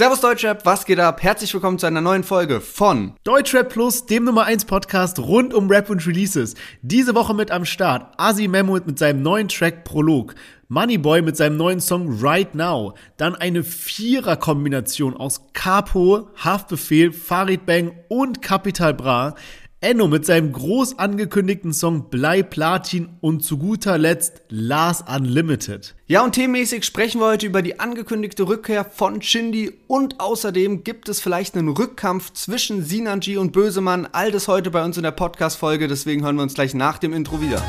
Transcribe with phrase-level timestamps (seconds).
[0.00, 1.22] Servus Deutschrap, was geht ab?
[1.22, 5.68] Herzlich willkommen zu einer neuen Folge von Deutschrap Plus, dem Nummer 1 Podcast rund um
[5.68, 6.54] Rap und Releases.
[6.80, 10.34] Diese Woche mit am Start Asi Mehmet mit seinem neuen Track Prolog,
[10.68, 17.92] Moneyboy mit seinem neuen Song Right Now, dann eine Vierer-Kombination aus Capo, Haftbefehl, Farid Bang
[18.08, 19.34] und Capital Bra.
[19.82, 25.94] Enno mit seinem groß angekündigten Song Blei Platin und zu guter Letzt Lars Unlimited.
[26.06, 31.08] Ja, und themenmäßig sprechen wir heute über die angekündigte Rückkehr von Shindy und außerdem gibt
[31.08, 34.06] es vielleicht einen Rückkampf zwischen Sinanji und Bösemann.
[34.12, 37.14] All das heute bei uns in der Podcast-Folge, deswegen hören wir uns gleich nach dem
[37.14, 37.62] Intro wieder.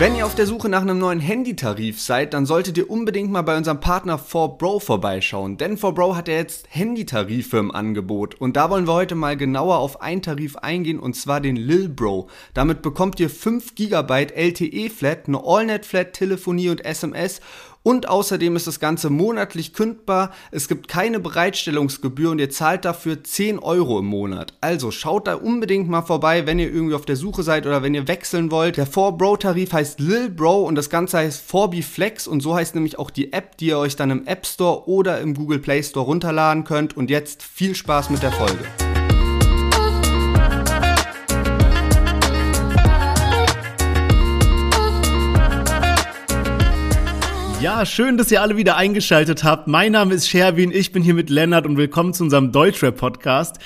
[0.00, 3.42] Wenn ihr auf der Suche nach einem neuen Handytarif seid, dann solltet ihr unbedingt mal
[3.42, 5.58] bei unserem Partner 4Bro vorbeischauen.
[5.58, 8.34] Denn 4Bro hat ja jetzt Handytarife im Angebot.
[8.36, 11.90] Und da wollen wir heute mal genauer auf einen Tarif eingehen, und zwar den Lil
[11.90, 12.30] Bro.
[12.54, 17.42] Damit bekommt ihr 5 GB LTE Flat, eine AllNet Flat, Telefonie und SMS
[17.82, 20.32] und außerdem ist das Ganze monatlich kündbar.
[20.50, 24.54] Es gibt keine Bereitstellungsgebühr und ihr zahlt dafür 10 Euro im Monat.
[24.60, 27.94] Also schaut da unbedingt mal vorbei, wenn ihr irgendwie auf der Suche seid oder wenn
[27.94, 28.76] ihr wechseln wollt.
[28.76, 32.98] Der 4Bro-Tarif heißt Lil Bro und das Ganze heißt 4B Flex und so heißt nämlich
[32.98, 36.04] auch die App, die ihr euch dann im App Store oder im Google Play Store
[36.04, 36.96] runterladen könnt.
[36.96, 38.89] Und jetzt viel Spaß mit der Folge.
[47.60, 49.68] Ja, schön, dass ihr alle wieder eingeschaltet habt.
[49.68, 53.58] Mein Name ist Sherwin, ich bin hier mit Lennart und willkommen zu unserem Deutschrap-Podcast.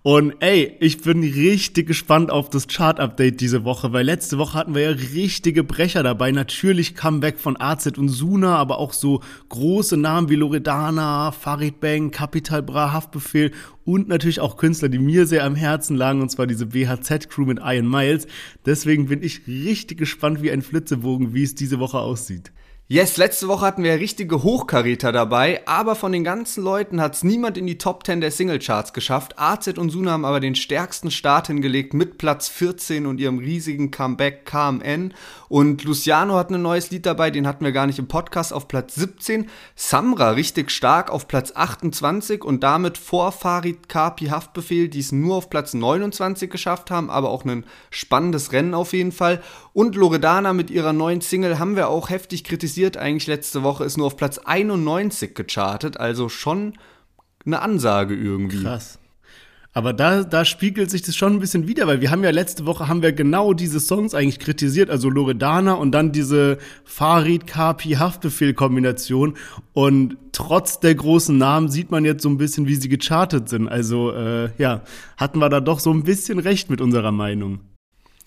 [0.00, 4.74] Und ey, ich bin richtig gespannt auf das Chart-Update diese Woche, weil letzte Woche hatten
[4.74, 6.32] wir ja richtige Brecher dabei.
[6.32, 12.10] Natürlich Comeback von AZ und Suna, aber auch so große Namen wie Loredana, Farid Bang,
[12.10, 13.50] Capital Bra, Haftbefehl
[13.84, 17.60] und natürlich auch Künstler, die mir sehr am Herzen lagen, und zwar diese BHZ-Crew mit
[17.62, 18.26] Iron Miles.
[18.64, 22.50] Deswegen bin ich richtig gespannt wie ein Flitzebogen, wie es diese Woche aussieht.
[22.92, 27.24] Yes, letzte Woche hatten wir richtige Hochkaräter dabei, aber von den ganzen Leuten hat es
[27.24, 29.38] niemand in die Top 10 der Singlecharts geschafft.
[29.38, 33.90] AZ und Suna haben aber den stärksten Start hingelegt mit Platz 14 und ihrem riesigen
[33.90, 35.14] Comeback KMN.
[35.48, 38.68] Und Luciano hat ein neues Lied dabei, den hatten wir gar nicht im Podcast, auf
[38.68, 39.48] Platz 17.
[39.74, 45.36] Samra richtig stark auf Platz 28 und damit vor Farid Kapi Haftbefehl, die es nur
[45.36, 49.40] auf Platz 29 geschafft haben, aber auch ein spannendes Rennen auf jeden Fall.
[49.72, 53.84] Und Loredana mit ihrer neuen Single haben wir auch heftig kritisiert passiert eigentlich letzte Woche,
[53.84, 56.72] ist nur auf Platz 91 gechartet, also schon
[57.46, 58.64] eine Ansage irgendwie.
[58.64, 58.98] Krass.
[59.72, 62.66] Aber da, da spiegelt sich das schon ein bisschen wieder, weil wir haben ja letzte
[62.66, 67.90] Woche haben wir genau diese Songs eigentlich kritisiert, also Loredana und dann diese Farid Kapi
[67.90, 69.34] Haftbefehl Kombination
[69.72, 73.68] und trotz der großen Namen sieht man jetzt so ein bisschen, wie sie gechartet sind.
[73.68, 74.82] Also äh, ja,
[75.16, 77.60] hatten wir da doch so ein bisschen recht mit unserer Meinung.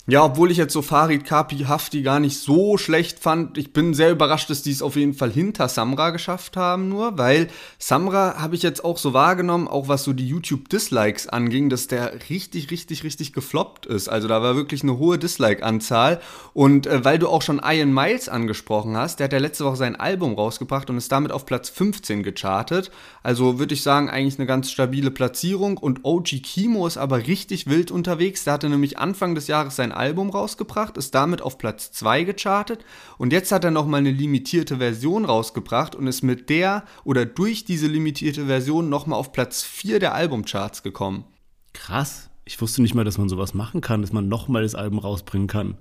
[0.08, 3.58] Ja, obwohl ich jetzt so Farid Kapi Hafti gar nicht so schlecht fand.
[3.58, 7.18] Ich bin sehr überrascht, dass die es auf jeden Fall hinter Samra geschafft haben, nur,
[7.18, 7.48] weil
[7.80, 12.30] Samra habe ich jetzt auch so wahrgenommen, auch was so die YouTube-Dislikes anging, dass der
[12.30, 14.06] richtig, richtig, richtig gefloppt ist.
[14.06, 16.20] Also da war wirklich eine hohe Dislike-Anzahl.
[16.54, 19.74] Und äh, weil du auch schon Ian Miles angesprochen hast, der hat ja letzte Woche
[19.74, 22.92] sein Album rausgebracht und ist damit auf Platz 15 gechartet.
[23.24, 25.78] Also würde ich sagen, eigentlich eine ganz stabile Platzierung.
[25.78, 28.44] Und OG Kimo ist aber richtig wild unterwegs.
[28.44, 32.84] Der hatte nämlich Anfang des Jahres sein Album rausgebracht, ist damit auf Platz 2 gechartet
[33.18, 37.64] und jetzt hat er nochmal eine limitierte Version rausgebracht und ist mit der oder durch
[37.64, 41.24] diese limitierte Version nochmal auf Platz 4 der Albumcharts gekommen.
[41.72, 42.30] Krass.
[42.44, 45.48] Ich wusste nicht mal, dass man sowas machen kann, dass man nochmal das Album rausbringen
[45.48, 45.76] kann.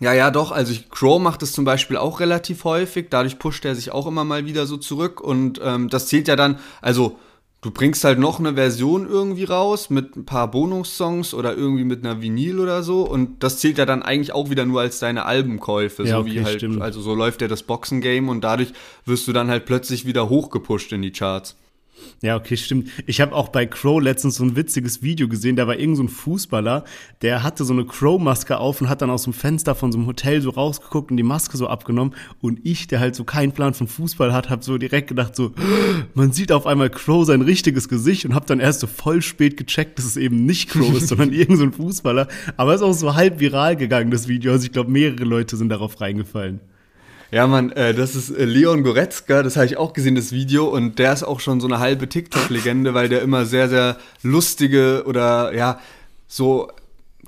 [0.00, 0.50] Ja, ja, doch.
[0.50, 3.08] Also Crow macht es zum Beispiel auch relativ häufig.
[3.10, 5.20] Dadurch pusht er sich auch immer mal wieder so zurück.
[5.20, 7.18] Und ähm, das zählt ja dann, also
[7.62, 12.04] du bringst halt noch eine Version irgendwie raus mit ein paar Bonussongs oder irgendwie mit
[12.04, 15.26] einer Vinyl oder so und das zählt ja dann eigentlich auch wieder nur als deine
[15.26, 16.80] Albenkäufe, ja, so okay, wie halt, stimmt.
[16.80, 18.72] also so läuft ja das Boxen-Game und dadurch
[19.04, 21.56] wirst du dann halt plötzlich wieder hochgepusht in die Charts.
[22.22, 22.90] Ja, okay, stimmt.
[23.06, 25.56] Ich habe auch bei Crow letztens so ein witziges Video gesehen.
[25.56, 26.84] Da war irgend so ein Fußballer,
[27.22, 30.06] der hatte so eine Crow-Maske auf und hat dann aus dem Fenster von so einem
[30.06, 32.14] Hotel so rausgeguckt und die Maske so abgenommen.
[32.40, 35.52] Und ich, der halt so keinen Plan von Fußball hat, habe so direkt gedacht so,
[36.14, 39.56] man sieht auf einmal Crow sein richtiges Gesicht und habe dann erst so voll spät
[39.56, 42.28] gecheckt, dass es eben nicht Crow ist, sondern irgend so ein Fußballer.
[42.56, 44.52] Aber es ist auch so halb viral gegangen, das Video.
[44.52, 46.60] Also ich glaube, mehrere Leute sind darauf reingefallen.
[47.32, 50.66] Ja, Mann, äh, das ist äh, Leon Goretzka, das habe ich auch gesehen, das Video,
[50.66, 55.04] und der ist auch schon so eine halbe TikTok-Legende, weil der immer sehr, sehr lustige
[55.06, 55.78] oder ja,
[56.26, 56.68] so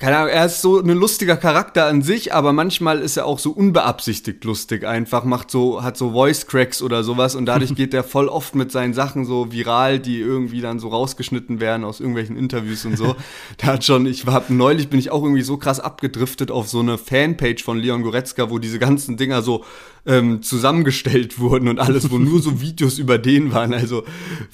[0.03, 3.39] keine Ahnung, er ist so ein lustiger Charakter an sich, aber manchmal ist er auch
[3.39, 7.95] so unbeabsichtigt lustig einfach, macht so, hat so Voice Cracks oder sowas und dadurch geht
[7.95, 12.01] er voll oft mit seinen Sachen so viral, die irgendwie dann so rausgeschnitten werden aus
[12.01, 13.15] irgendwelchen Interviews und so.
[13.61, 16.81] Der hat schon, ich war neulich bin ich auch irgendwie so krass abgedriftet auf so
[16.81, 19.65] eine Fanpage von Leon Goretzka, wo diese ganzen Dinger so
[20.07, 24.05] ähm, zusammengestellt wurden und alles, wo nur so Videos über den waren, also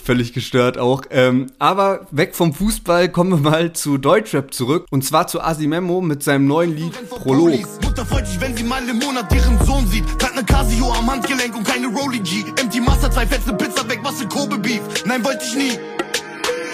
[0.02, 1.02] völlig gestört auch.
[1.10, 6.00] Ähm, aber weg vom Fußball kommen wir mal zu Deutschrap zurück und zwar zu Asimemo
[6.00, 7.60] mit seinem neuen Lied Prolog.
[7.82, 10.04] Mutter freut sich, wenn sie mal im Monat ihren Sohn sieht.
[10.22, 12.44] Hat ne Casio am Handgelenk und keine Rolling G.
[12.60, 14.80] Empty Master, zwei fette Pizza weg, was für Kobe Beef.
[15.04, 15.78] Nein, wollte ich nie.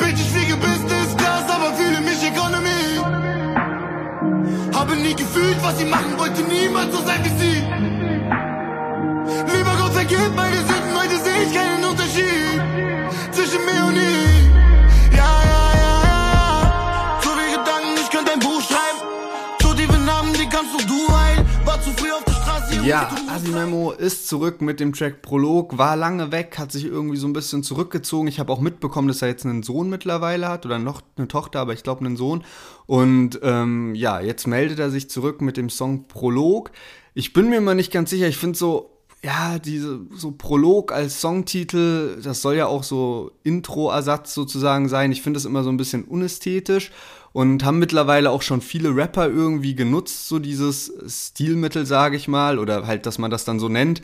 [0.01, 3.25] Bitch, ich fliege Business Class, aber fühle mich Economy.
[4.75, 7.94] Habe nie gefühlt, was sie machen, wollte niemals so sein wie sie.
[9.43, 12.61] Lieber Gott vergib meine Sünden, heute sehe ich keinen Unterschied
[13.33, 14.53] zwischen mir und ihm.
[15.13, 17.21] Ja, ja, ja, ja.
[17.23, 19.01] So wie Gedanken, ich könnte ein Buch schreiben.
[19.61, 21.45] So tiefe Namen, die kannst nur du heilen.
[21.65, 22.81] War zu früh auf der Straße.
[22.85, 27.27] Ja, Asimemo ist zurück mit dem Track Prolog, war lange weg, hat sich irgendwie so
[27.27, 28.29] ein bisschen zurückgezogen.
[28.29, 31.61] Ich habe auch mitbekommen, dass er jetzt einen Sohn mittlerweile hat oder noch eine Tochter,
[31.61, 32.45] aber ich glaube einen Sohn.
[32.87, 36.71] Und ähm, ja, jetzt meldet er sich zurück mit dem Song Prolog.
[37.15, 38.29] Ich bin mir immer nicht ganz sicher.
[38.29, 38.94] Ich finde so,
[39.25, 45.13] ja, diese so Prolog als Songtitel, das soll ja auch so Intro-Ersatz sozusagen sein.
[45.13, 46.93] Ich finde das immer so ein bisschen unästhetisch
[47.33, 52.59] und haben mittlerweile auch schon viele Rapper irgendwie genutzt, so dieses Stilmittel, sage ich mal,
[52.59, 54.03] oder halt, dass man das dann so nennt.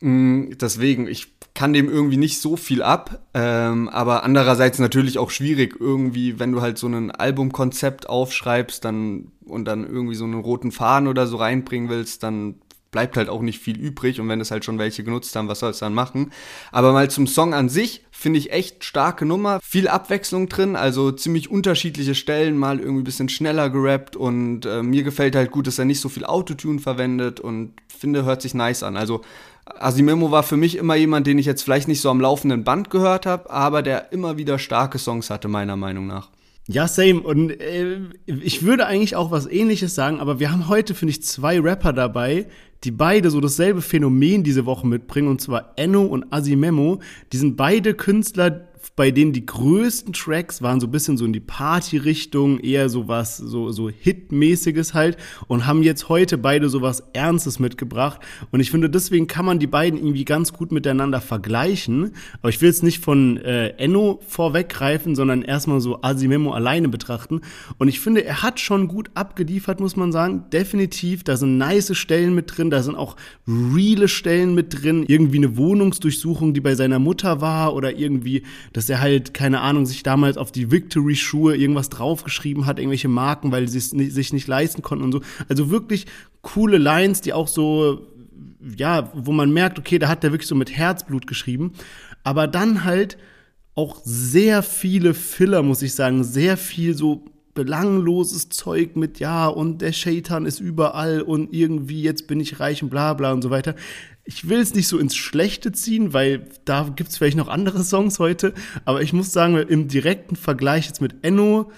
[0.00, 5.30] Mm, deswegen, ich kann dem irgendwie nicht so viel ab, ähm, aber andererseits natürlich auch
[5.30, 10.40] schwierig irgendwie, wenn du halt so ein Albumkonzept aufschreibst, dann und dann irgendwie so einen
[10.40, 12.54] roten Faden oder so reinbringen willst, dann
[12.92, 15.58] bleibt halt auch nicht viel übrig und wenn es halt schon welche genutzt haben, was
[15.58, 16.30] soll es dann machen?
[16.70, 21.10] Aber mal zum Song an sich finde ich echt starke Nummer, viel Abwechslung drin, also
[21.10, 25.80] ziemlich unterschiedliche Stellen, mal irgendwie bisschen schneller gerappt und äh, mir gefällt halt gut, dass
[25.80, 28.96] er nicht so viel Autotune verwendet und finde, hört sich nice an.
[28.96, 29.22] Also
[29.64, 32.90] Asimemo war für mich immer jemand, den ich jetzt vielleicht nicht so am laufenden Band
[32.90, 36.30] gehört habe, aber der immer wieder starke Songs hatte, meiner Meinung nach.
[36.68, 37.20] Ja, same.
[37.20, 41.22] Und äh, ich würde eigentlich auch was ähnliches sagen, aber wir haben heute, finde ich,
[41.22, 42.46] zwei Rapper dabei,
[42.84, 47.00] die beide so dasselbe Phänomen diese Woche mitbringen, und zwar Enno und Asimemo.
[47.32, 51.32] Die sind beide Künstler, bei denen die größten Tracks waren so ein bisschen so in
[51.32, 55.16] die Party-Richtung, eher so was, so, so Hit-mäßiges halt
[55.48, 58.20] und haben jetzt heute beide so was Ernstes mitgebracht.
[58.50, 62.12] Und ich finde, deswegen kann man die beiden irgendwie ganz gut miteinander vergleichen.
[62.40, 67.40] Aber ich will jetzt nicht von äh, Enno vorweggreifen, sondern erstmal so Asimemo alleine betrachten.
[67.78, 70.44] Und ich finde, er hat schon gut abgeliefert, muss man sagen.
[70.52, 71.24] Definitiv.
[71.24, 75.04] Da sind nice Stellen mit drin, da sind auch reale Stellen mit drin.
[75.06, 79.86] Irgendwie eine Wohnungsdurchsuchung, die bei seiner Mutter war oder irgendwie dass er halt, keine Ahnung,
[79.86, 84.46] sich damals auf die Victory-Schuhe irgendwas draufgeschrieben hat, irgendwelche Marken, weil sie es sich nicht
[84.46, 85.20] leisten konnten und so.
[85.48, 86.06] Also wirklich
[86.40, 88.06] coole Lines, die auch so,
[88.76, 91.72] ja, wo man merkt, okay, da hat der wirklich so mit Herzblut geschrieben.
[92.24, 93.18] Aber dann halt
[93.74, 97.24] auch sehr viele Filler, muss ich sagen, sehr viel so
[97.54, 102.82] belangloses Zeug mit, ja, und der Shaitan ist überall und irgendwie jetzt bin ich reich
[102.82, 103.74] und bla bla und so weiter
[104.24, 107.82] ich will es nicht so ins Schlechte ziehen, weil da gibt es vielleicht noch andere
[107.82, 108.54] Songs heute.
[108.84, 111.72] Aber ich muss sagen, im direkten Vergleich jetzt mit Enno,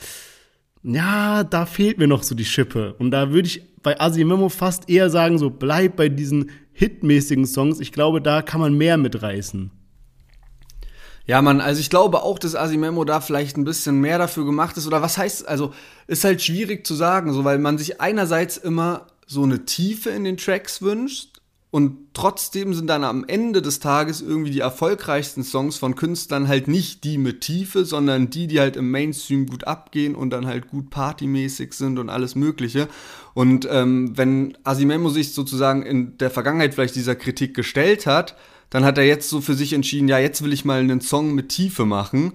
[0.83, 2.95] ja, da fehlt mir noch so die Schippe.
[2.99, 7.81] Und da würde ich bei Asimemo fast eher sagen, so bleib bei diesen hitmäßigen Songs.
[7.81, 9.71] Ich glaube, da kann man mehr mitreißen.
[11.27, 14.77] Ja, Mann, also ich glaube auch, dass Asimemo da vielleicht ein bisschen mehr dafür gemacht
[14.77, 14.87] ist.
[14.87, 15.73] Oder was heißt, also
[16.07, 20.25] ist halt schwierig zu sagen, so weil man sich einerseits immer so eine Tiefe in
[20.25, 21.35] den Tracks wünscht
[21.75, 26.69] und trotzdem sind dann am Ende des Tages irgendwie die erfolgreichsten Songs von Künstlern halt
[26.69, 30.69] nicht die mit Tiefe, sondern die, die halt im Mainstream gut abgehen und dann halt
[30.69, 32.87] gut partymäßig sind und alles Mögliche.
[33.33, 38.37] Und ähm, wenn Asimemo sich sozusagen in der Vergangenheit vielleicht dieser Kritik gestellt hat,
[38.75, 41.33] dann hat er jetzt so für sich entschieden, ja, jetzt will ich mal einen Song
[41.33, 42.33] mit Tiefe machen.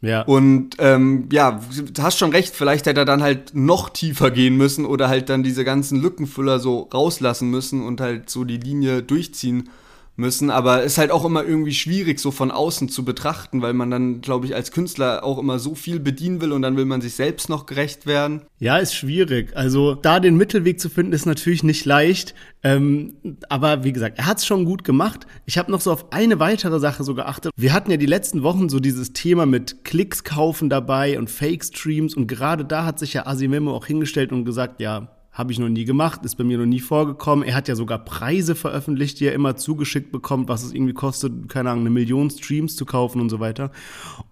[0.00, 0.22] Ja.
[0.22, 1.60] Und ähm, ja,
[1.92, 5.28] du hast schon recht, vielleicht hätte er dann halt noch tiefer gehen müssen oder halt
[5.28, 9.70] dann diese ganzen Lückenfüller so rauslassen müssen und halt so die Linie durchziehen
[10.16, 13.90] müssen, aber ist halt auch immer irgendwie schwierig, so von außen zu betrachten, weil man
[13.90, 17.00] dann, glaube ich, als Künstler auch immer so viel bedienen will und dann will man
[17.00, 18.42] sich selbst noch gerecht werden.
[18.58, 19.56] Ja, ist schwierig.
[19.56, 22.34] Also da den Mittelweg zu finden, ist natürlich nicht leicht.
[22.62, 23.14] Ähm,
[23.48, 25.26] aber wie gesagt, er hat es schon gut gemacht.
[25.46, 27.50] Ich habe noch so auf eine weitere Sache so geachtet.
[27.56, 32.14] Wir hatten ja die letzten Wochen so dieses Thema mit Klicks kaufen dabei und Fake-Streams
[32.14, 35.70] und gerade da hat sich ja Asimemo auch hingestellt und gesagt, ja, habe ich noch
[35.70, 37.46] nie gemacht, ist bei mir noch nie vorgekommen.
[37.46, 41.48] Er hat ja sogar Preise veröffentlicht, die er immer zugeschickt bekommt, was es irgendwie kostet,
[41.48, 43.70] keine Ahnung, eine Million Streams zu kaufen und so weiter.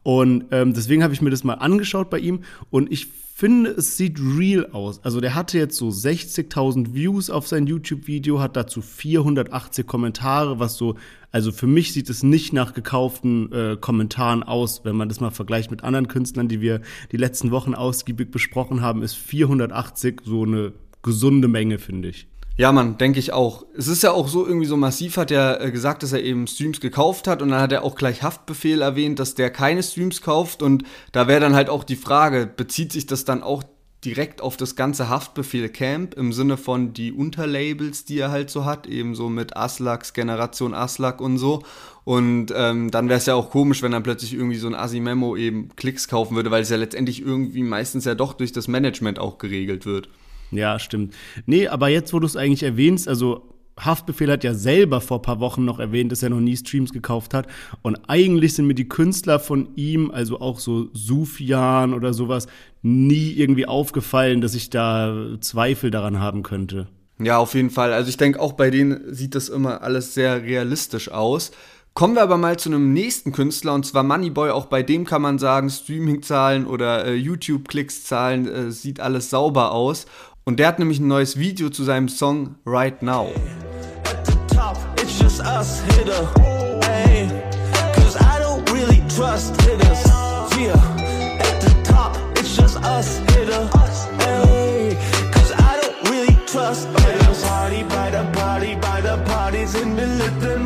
[0.02, 2.40] Und ähm, deswegen habe ich mir das mal angeschaut bei ihm
[2.70, 3.08] und ich
[3.40, 5.02] finde, es sieht real aus.
[5.02, 10.76] Also der hatte jetzt so 60.000 Views auf sein YouTube-Video, hat dazu 480 Kommentare, was
[10.76, 10.96] so,
[11.32, 15.30] also für mich sieht es nicht nach gekauften äh, Kommentaren aus, wenn man das mal
[15.30, 20.42] vergleicht mit anderen Künstlern, die wir die letzten Wochen ausgiebig besprochen haben, ist 480 so
[20.42, 22.26] eine gesunde Menge, finde ich.
[22.60, 23.64] Ja, man, denke ich auch.
[23.74, 26.46] Es ist ja auch so irgendwie so massiv, hat er äh, gesagt, dass er eben
[26.46, 30.20] Streams gekauft hat und dann hat er auch gleich Haftbefehl erwähnt, dass der keine Streams
[30.20, 33.62] kauft und da wäre dann halt auch die Frage, bezieht sich das dann auch
[34.04, 38.66] direkt auf das ganze Haftbefehl Camp im Sinne von die Unterlabels, die er halt so
[38.66, 41.62] hat, eben so mit Aslaks, Generation Aslak und so.
[42.04, 45.34] Und ähm, dann wäre es ja auch komisch, wenn er plötzlich irgendwie so ein Asimemo
[45.34, 49.18] eben Klicks kaufen würde, weil es ja letztendlich irgendwie meistens ja doch durch das Management
[49.18, 50.10] auch geregelt wird.
[50.50, 51.14] Ja, stimmt.
[51.46, 55.22] Nee, aber jetzt, wo du es eigentlich erwähnst, also Haftbefehl hat ja selber vor ein
[55.22, 57.46] paar Wochen noch erwähnt, dass er noch nie Streams gekauft hat.
[57.82, 62.46] Und eigentlich sind mir die Künstler von ihm, also auch so Sufjan oder sowas,
[62.82, 66.88] nie irgendwie aufgefallen, dass ich da Zweifel daran haben könnte.
[67.18, 67.92] Ja, auf jeden Fall.
[67.92, 71.52] Also ich denke, auch bei denen sieht das immer alles sehr realistisch aus.
[71.92, 74.50] Kommen wir aber mal zu einem nächsten Künstler und zwar Moneyboy.
[74.50, 80.06] Auch bei dem kann man sagen, Streaming-Zahlen oder äh, YouTube-Klicks-Zahlen äh, sieht alles sauber aus.
[80.44, 83.30] Und der hat nämlich ein neues Video zu seinem Song Right Now.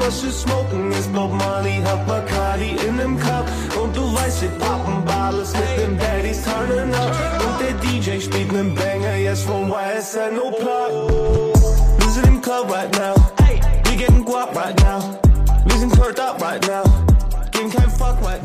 [0.05, 3.47] Was you smoking ist Bob Marley, hab Bacardi in dem Cup.
[3.81, 7.13] Und du weißt, wir poppen Ballers mit dem Daddies turning up.
[7.45, 11.55] Und der DJ spielt nen Banger, yes from YSL, no plot
[11.99, 13.15] Wir sind im Club right now,
[13.87, 15.01] we getting guap right now.
[15.67, 16.84] Wir sind turned up right now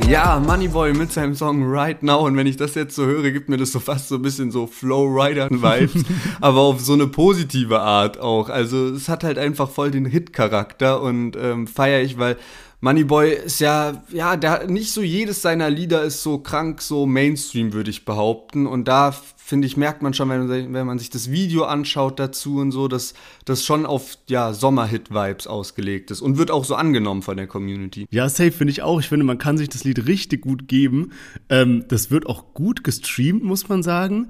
[0.09, 2.25] ja, Moneyboy mit seinem Song Right Now.
[2.25, 4.49] Und wenn ich das jetzt so höre, gibt mir das so fast so ein bisschen
[4.49, 6.03] so Flow-Rider-Vibes.
[6.41, 8.49] aber auf so eine positive Art auch.
[8.49, 12.37] Also es hat halt einfach voll den Hit-Charakter und ähm, feiere ich, weil
[12.81, 17.73] Moneyboy ist ja, ja, der nicht so jedes seiner Lieder ist so krank, so Mainstream,
[17.73, 18.65] würde ich behaupten.
[18.65, 19.13] Und da
[19.49, 22.87] finde ich, merkt man schon, wenn, wenn man sich das Video anschaut dazu und so,
[22.87, 23.15] dass
[23.45, 28.05] das schon auf ja, Sommerhit-Vibes ausgelegt ist und wird auch so angenommen von der Community.
[28.11, 28.99] Ja, safe finde ich auch.
[28.99, 31.13] Ich finde, man kann sich das Lied richtig gut geben.
[31.49, 34.29] Ähm, das wird auch gut gestreamt, muss man sagen.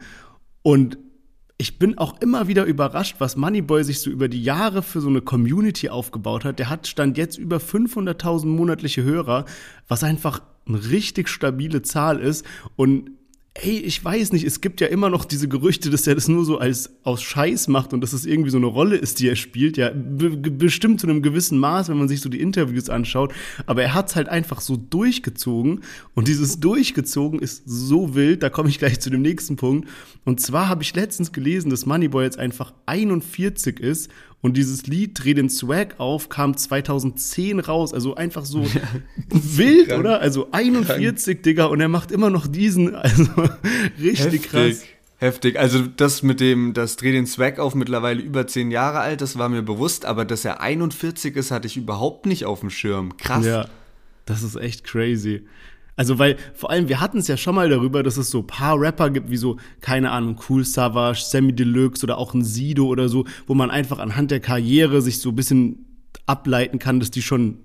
[0.61, 0.97] Und
[1.57, 5.09] ich bin auch immer wieder überrascht, was Moneyboy sich so über die Jahre für so
[5.09, 6.59] eine Community aufgebaut hat.
[6.59, 9.43] Der hat stand jetzt über 500.000 monatliche Hörer,
[9.89, 12.45] was einfach eine richtig stabile Zahl ist.
[12.77, 13.18] Und
[13.55, 16.45] ey, ich weiß nicht, es gibt ja immer noch diese Gerüchte, dass er das nur
[16.45, 19.35] so als aus Scheiß macht und dass es irgendwie so eine Rolle ist, die er
[19.35, 19.75] spielt.
[19.75, 23.33] Ja, bestimmt zu einem gewissen Maß, wenn man sich so die Interviews anschaut.
[23.65, 25.81] Aber er hat es halt einfach so durchgezogen
[26.13, 28.43] und dieses durchgezogen ist so wild.
[28.43, 29.89] Da komme ich gleich zu dem nächsten Punkt.
[30.25, 34.09] Und zwar habe ich letztens gelesen, dass Moneyboy jetzt einfach 41 ist
[34.41, 37.93] und dieses Lied Dreh den Swag auf kam 2010 raus.
[37.93, 38.81] Also einfach so ja,
[39.29, 39.99] wild, krank.
[39.99, 40.21] oder?
[40.21, 41.43] Also 41, krank.
[41.43, 42.95] Digga, und er macht immer noch diesen.
[42.99, 43.27] Also
[43.99, 44.41] richtig Heftig.
[44.43, 44.83] krass.
[45.17, 45.59] Heftig.
[45.59, 49.37] Also das mit dem, das Dreh den Swag auf mittlerweile über 10 Jahre alt, das
[49.37, 53.17] war mir bewusst, aber dass er 41 ist, hatte ich überhaupt nicht auf dem Schirm.
[53.17, 53.45] Krass.
[53.45, 53.67] Ja,
[54.25, 55.43] das ist echt crazy.
[55.99, 58.79] Also, weil vor allem, wir hatten es ja schon mal darüber, dass es so paar
[58.79, 63.09] Rapper gibt, wie so, keine Ahnung, Cool Savage, Sammy Deluxe oder auch ein Sido oder
[63.09, 65.85] so, wo man einfach anhand der Karriere sich so ein bisschen
[66.25, 67.57] ableiten kann, dass die schon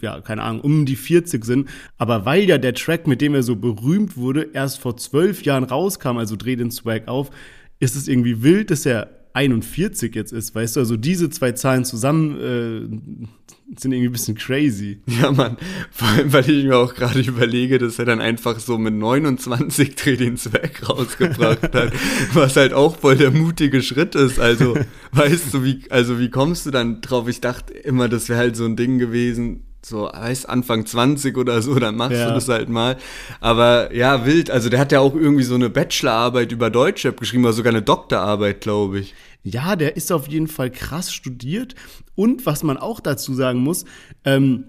[0.00, 1.68] ja, keine Ahnung, um die 40 sind.
[1.98, 5.62] Aber weil ja der Track, mit dem er so berühmt wurde, erst vor zwölf Jahren
[5.62, 7.30] rauskam, also dreh den Swag auf,
[7.78, 10.80] ist es irgendwie wild, dass er 41 jetzt ist, weißt du?
[10.80, 15.00] Also diese zwei Zahlen zusammen äh, sind irgendwie ein bisschen crazy.
[15.06, 15.56] Ja, Mann.
[15.90, 19.94] Vor allem, weil ich mir auch gerade überlege, dass er dann einfach so mit 29
[19.94, 21.92] Dreh den Zweck rausgebracht hat,
[22.32, 24.38] was halt auch voll der mutige Schritt ist.
[24.38, 24.76] Also,
[25.12, 27.28] weißt du, wie, also wie kommst du dann drauf?
[27.28, 31.62] Ich dachte immer, das wäre halt so ein Ding gewesen, so, weißt, Anfang 20 oder
[31.62, 32.28] so, dann machst ja.
[32.28, 32.96] du das halt mal.
[33.40, 34.50] Aber ja, wild.
[34.50, 37.82] Also der hat ja auch irgendwie so eine Bachelorarbeit über Deutschrap geschrieben, oder sogar eine
[37.82, 39.14] Doktorarbeit, glaube ich.
[39.42, 41.74] Ja, der ist auf jeden Fall krass studiert.
[42.14, 43.84] Und was man auch dazu sagen muss,
[44.24, 44.64] ähm,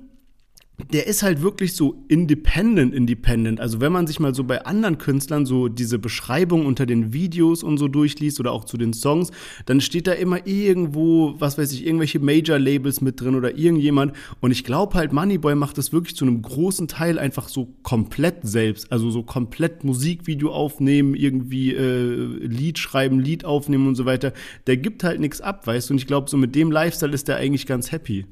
[0.91, 3.59] der ist halt wirklich so independent, independent.
[3.59, 7.63] Also wenn man sich mal so bei anderen Künstlern so diese Beschreibung unter den Videos
[7.63, 9.31] und so durchliest oder auch zu den Songs,
[9.65, 14.13] dann steht da immer irgendwo, was weiß ich, irgendwelche Major-Labels mit drin oder irgendjemand.
[14.39, 18.37] Und ich glaube halt, Moneyboy macht das wirklich zu einem großen Teil einfach so komplett
[18.43, 18.91] selbst.
[18.91, 22.13] Also so komplett Musikvideo aufnehmen, irgendwie äh,
[22.45, 24.33] Lied schreiben, Lied aufnehmen und so weiter.
[24.67, 25.93] Der gibt halt nichts ab, weißt du?
[25.93, 28.25] Und ich glaube, so mit dem Lifestyle ist der eigentlich ganz happy.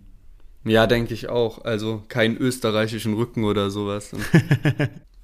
[0.70, 1.64] Ja, denke ich auch.
[1.66, 4.12] Also keinen österreichischen Rücken oder sowas.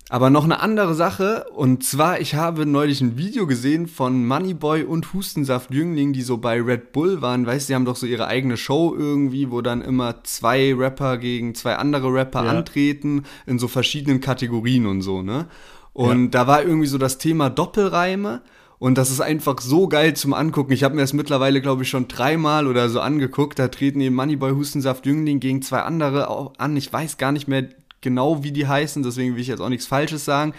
[0.10, 4.84] Aber noch eine andere Sache, und zwar, ich habe neulich ein Video gesehen von Moneyboy
[4.84, 7.48] und Hustensaft Jüngling, die so bei Red Bull waren.
[7.48, 11.18] Weißt du, die haben doch so ihre eigene Show irgendwie, wo dann immer zwei Rapper
[11.18, 12.52] gegen zwei andere Rapper ja.
[12.52, 15.48] antreten, in so verschiedenen Kategorien und so, ne?
[15.94, 16.30] Und ja.
[16.30, 18.42] da war irgendwie so das Thema Doppelreime.
[18.84, 20.74] Und das ist einfach so geil zum Angucken.
[20.74, 23.58] Ich habe mir das mittlerweile, glaube ich, schon dreimal oder so angeguckt.
[23.58, 26.75] Da treten eben Moneyboy Hustensaft Jüngling gegen zwei andere an.
[26.75, 27.70] Ich weiß gar nicht mehr
[28.02, 30.54] genau, wie die heißen, deswegen will ich jetzt auch nichts Falsches sagen.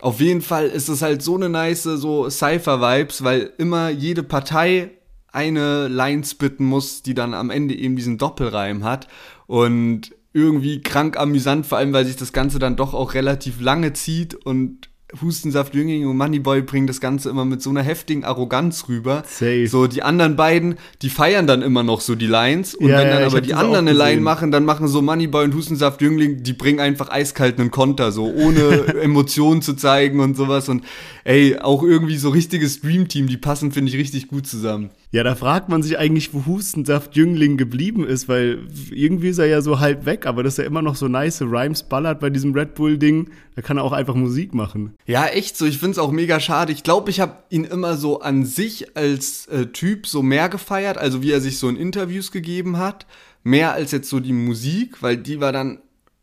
[0.00, 4.90] Auf jeden Fall ist es halt so eine nice, so Cypher-Vibes, weil immer jede Partei
[5.30, 9.06] eine Line spitten muss, die dann am Ende eben diesen Doppelreim hat.
[9.46, 13.92] Und irgendwie krank amüsant, vor allem weil sich das Ganze dann doch auch relativ lange
[13.92, 14.89] zieht und
[15.20, 19.22] Hustensaft Jüngling und Moneyboy bringen das Ganze immer mit so einer heftigen Arroganz rüber.
[19.26, 19.66] Safe.
[19.66, 22.74] So, die anderen beiden, die feiern dann immer noch so die Lines.
[22.74, 25.44] Und ja, wenn dann ja, aber die anderen eine Line machen, dann machen so Moneyboy
[25.44, 30.36] und Hustensaft Jüngling, die bringen einfach eiskalt einen Konter, so ohne Emotionen zu zeigen und
[30.36, 30.68] sowas.
[30.68, 30.84] Und
[31.24, 34.90] ey, auch irgendwie so richtiges Streamteam, die passen, finde ich, richtig gut zusammen.
[35.12, 38.60] Ja, da fragt man sich eigentlich, wo Hustensaft Jüngling geblieben ist, weil
[38.92, 41.82] irgendwie ist er ja so halb weg, aber dass er immer noch so nice Rhymes
[41.82, 44.94] ballert bei diesem Red Bull-Ding, da kann er auch einfach Musik machen.
[45.06, 45.66] Ja, echt so.
[45.66, 46.70] Ich finde es auch mega schade.
[46.70, 50.96] Ich glaube, ich habe ihn immer so an sich als äh, Typ so mehr gefeiert,
[50.96, 53.06] also wie er sich so in Interviews gegeben hat,
[53.42, 55.80] mehr als jetzt so die Musik, weil die war dann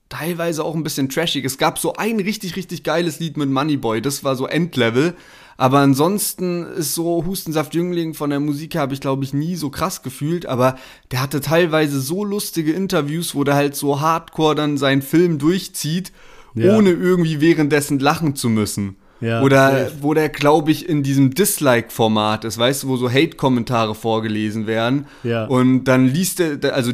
[0.10, 1.46] teilweise auch ein bisschen trashig.
[1.46, 5.16] Es gab so ein richtig, richtig geiles Lied mit Moneyboy, das war so Endlevel.
[5.58, 9.72] Aber ansonsten ist so Hustensaft Jüngling von der Musik habe ich glaube ich nie so
[9.72, 10.78] krass gefühlt, aber
[11.12, 16.12] der hatte teilweise so lustige Interviews, wo der halt so hardcore dann seinen Film durchzieht,
[16.54, 16.78] ja.
[16.78, 18.98] ohne irgendwie währenddessen lachen zu müssen.
[19.20, 19.92] Ja, Oder safe.
[20.02, 25.08] wo der, glaube ich, in diesem Dislike-Format ist, weißt du, wo so Hate-Kommentare vorgelesen werden.
[25.24, 25.46] Ja.
[25.46, 26.92] Und dann liest er, also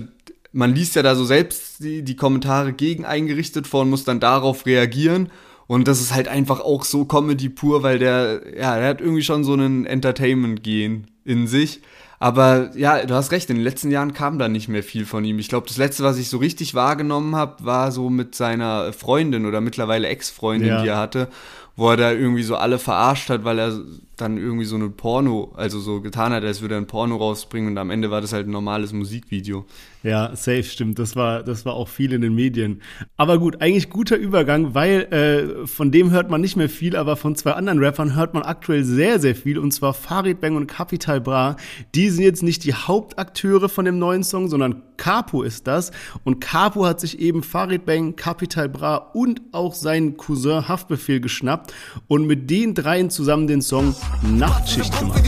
[0.54, 4.20] man liest ja da so selbst die, die Kommentare gegen eingerichtet vor und muss dann
[4.20, 5.30] darauf reagieren.
[5.68, 9.24] Und das ist halt einfach auch so Comedy pur, weil der, ja, der hat irgendwie
[9.24, 11.82] schon so einen Entertainment-Gehen in sich.
[12.20, 15.26] Aber ja, du hast recht, in den letzten Jahren kam da nicht mehr viel von
[15.26, 15.40] ihm.
[15.40, 19.46] Ich glaube, das letzte, was ich so richtig wahrgenommen habe, war so mit seiner Freundin
[19.46, 20.82] oder mittlerweile Ex-Freundin, ja.
[20.82, 21.28] die er hatte,
[21.76, 23.78] wo er da irgendwie so alle verarscht hat, weil er
[24.18, 27.72] dann irgendwie so eine Porno, also so getan hat, als würde er ein Porno rausbringen
[27.72, 29.66] und am Ende war das halt ein normales Musikvideo.
[30.04, 31.00] Ja, safe, stimmt.
[31.00, 32.82] Das war, das war auch viel in den Medien.
[33.16, 37.16] Aber gut, eigentlich guter Übergang, weil äh, von dem hört man nicht mehr viel, aber
[37.16, 39.58] von zwei anderen Rappern hört man aktuell sehr, sehr viel.
[39.58, 41.56] Und zwar Farid Bang und Capital Bra.
[41.96, 45.92] Die sind jetzt nicht die Hauptakteure von dem neuen Song, sondern Capo ist das.
[46.26, 51.74] Und Capo hat sich eben Farid Bang, Capital Bra und auch seinen Cousin Haftbefehl geschnappt
[52.08, 55.22] und mit den dreien zusammen den Song Nachtschicht gemacht.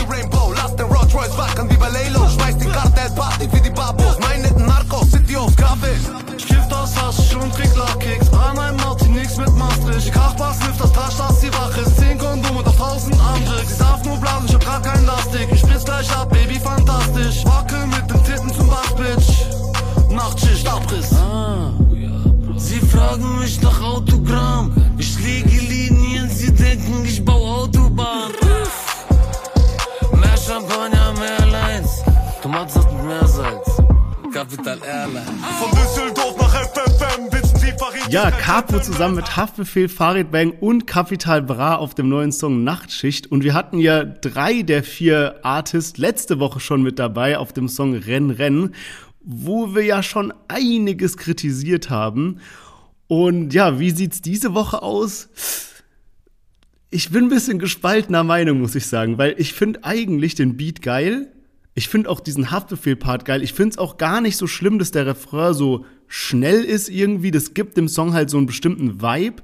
[6.37, 10.11] Ich kiff das Hasch und trink Lackkicks An einem Martin, nix mit Maastricht.
[10.11, 11.97] Kachbach snifft das Tasch, dass sie wach ist.
[11.97, 13.65] Zehn Kondome, doch tausend andere.
[13.65, 17.45] Sie darf nur blasen, ich hab grad kein Lastik Ich spritz gleich ab, Baby, fantastisch.
[17.45, 19.45] Wackel mit den Titten zum Bach, Bitch
[20.09, 21.13] Nachtschicht, Abriss.
[21.13, 21.71] Ah,
[22.57, 24.71] Sie fragen mich nach Autogramm.
[24.97, 27.44] Ich lege Linien, sie denken, ich bau
[30.45, 32.03] Champagner, mehr Lines
[32.43, 33.67] Tomaten mehr Salz
[34.31, 35.29] Capital Airlines.
[35.59, 40.85] Von Düsseldorf nach FFM, wissen Sie, Farid Ja, Capo zusammen mit Haftbefehl, Farid Bang und
[40.85, 43.31] Capital Bra auf dem neuen Song Nachtschicht.
[43.31, 47.67] Und wir hatten ja drei der vier Artists letzte Woche schon mit dabei auf dem
[47.67, 48.75] Song Renn, Renn,
[49.21, 52.39] wo wir ja schon einiges kritisiert haben.
[53.07, 55.29] Und ja, wie sieht's diese Woche aus?
[56.95, 60.81] Ich bin ein bisschen gespaltener Meinung, muss ich sagen, weil ich finde eigentlich den Beat
[60.81, 61.29] geil.
[61.73, 63.43] Ich finde auch diesen Haftbefehl-Part geil.
[63.43, 67.31] Ich finde es auch gar nicht so schlimm, dass der Refrain so schnell ist irgendwie.
[67.31, 69.43] Das gibt dem Song halt so einen bestimmten Vibe.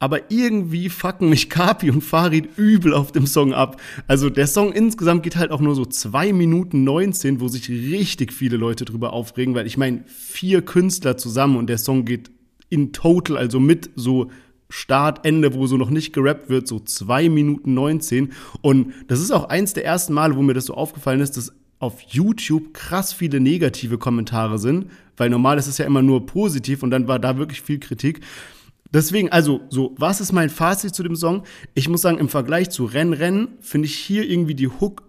[0.00, 3.80] Aber irgendwie fucken mich Kapi und Farid übel auf dem Song ab.
[4.08, 8.32] Also der Song insgesamt geht halt auch nur so zwei Minuten 19, wo sich richtig
[8.32, 12.32] viele Leute drüber aufregen, weil ich meine, vier Künstler zusammen und der Song geht
[12.68, 14.28] in total, also mit so
[14.70, 18.32] Start, Ende, wo so noch nicht gerappt wird, so zwei Minuten 19.
[18.62, 21.52] Und das ist auch eins der ersten Male, wo mir das so aufgefallen ist, dass
[21.80, 26.82] auf YouTube krass viele negative Kommentare sind, weil normal ist es ja immer nur positiv
[26.82, 28.20] und dann war da wirklich viel Kritik.
[28.92, 31.44] Deswegen, also, so, was ist mein Fazit zu dem Song?
[31.74, 35.02] Ich muss sagen, im Vergleich zu Renn, Renn finde ich hier irgendwie die Hook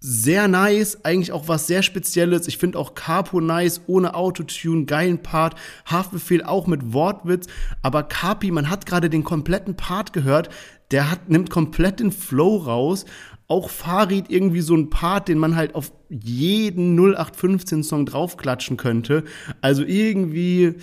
[0.00, 2.48] sehr nice, eigentlich auch was sehr Spezielles.
[2.48, 5.54] Ich finde auch Capo nice, ohne Autotune, geilen Part.
[5.84, 7.46] Haftbefehl auch mit Wortwitz.
[7.82, 10.48] Aber Capi, man hat gerade den kompletten Part gehört.
[10.90, 13.04] Der hat, nimmt komplett den Flow raus.
[13.46, 19.24] Auch Farid irgendwie so ein Part, den man halt auf jeden 0815 Song draufklatschen könnte.
[19.60, 20.74] Also irgendwie,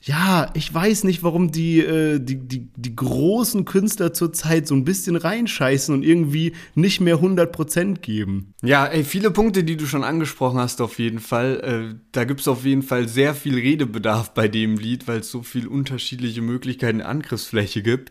[0.00, 4.84] ja, ich weiß nicht, warum die, äh, die, die, die großen Künstler zurzeit so ein
[4.84, 8.54] bisschen reinscheißen und irgendwie nicht mehr 100% geben.
[8.62, 11.60] Ja, ey, viele Punkte, die du schon angesprochen hast, auf jeden Fall.
[11.94, 15.30] Äh, da gibt es auf jeden Fall sehr viel Redebedarf bei dem Lied, weil es
[15.30, 18.10] so viele unterschiedliche Möglichkeiten Angriffsfläche gibt.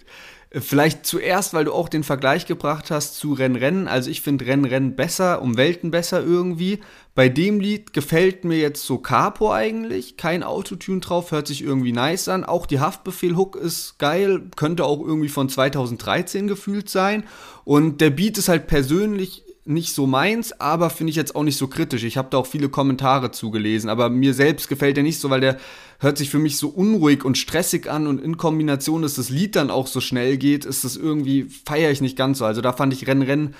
[0.53, 3.87] Vielleicht zuerst, weil du auch den Vergleich gebracht hast zu Renn Rennen.
[3.87, 6.81] Also ich finde Renn Rennen besser, um Welten besser irgendwie.
[7.15, 10.17] Bei dem Lied gefällt mir jetzt so Capo eigentlich.
[10.17, 12.43] Kein Autotune drauf, hört sich irgendwie nice an.
[12.43, 17.23] Auch die Haftbefehl-Hook ist geil, könnte auch irgendwie von 2013 gefühlt sein.
[17.63, 21.57] Und der Beat ist halt persönlich nicht so meins, aber finde ich jetzt auch nicht
[21.57, 22.03] so kritisch.
[22.03, 25.41] Ich habe da auch viele Kommentare zugelesen, aber mir selbst gefällt der nicht so, weil
[25.41, 25.57] der
[25.99, 29.55] hört sich für mich so unruhig und stressig an und in Kombination, dass das Lied
[29.55, 32.45] dann auch so schnell geht, ist das irgendwie, feiere ich nicht ganz so.
[32.45, 33.55] Also da fand ich Renn Renn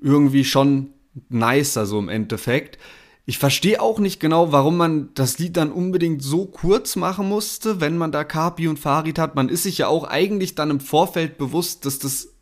[0.00, 0.90] irgendwie schon
[1.28, 2.78] nicer so im Endeffekt.
[3.26, 7.80] Ich verstehe auch nicht genau, warum man das Lied dann unbedingt so kurz machen musste,
[7.80, 9.34] wenn man da Kapi und Farid hat.
[9.34, 12.33] Man ist sich ja auch eigentlich dann im Vorfeld bewusst, dass das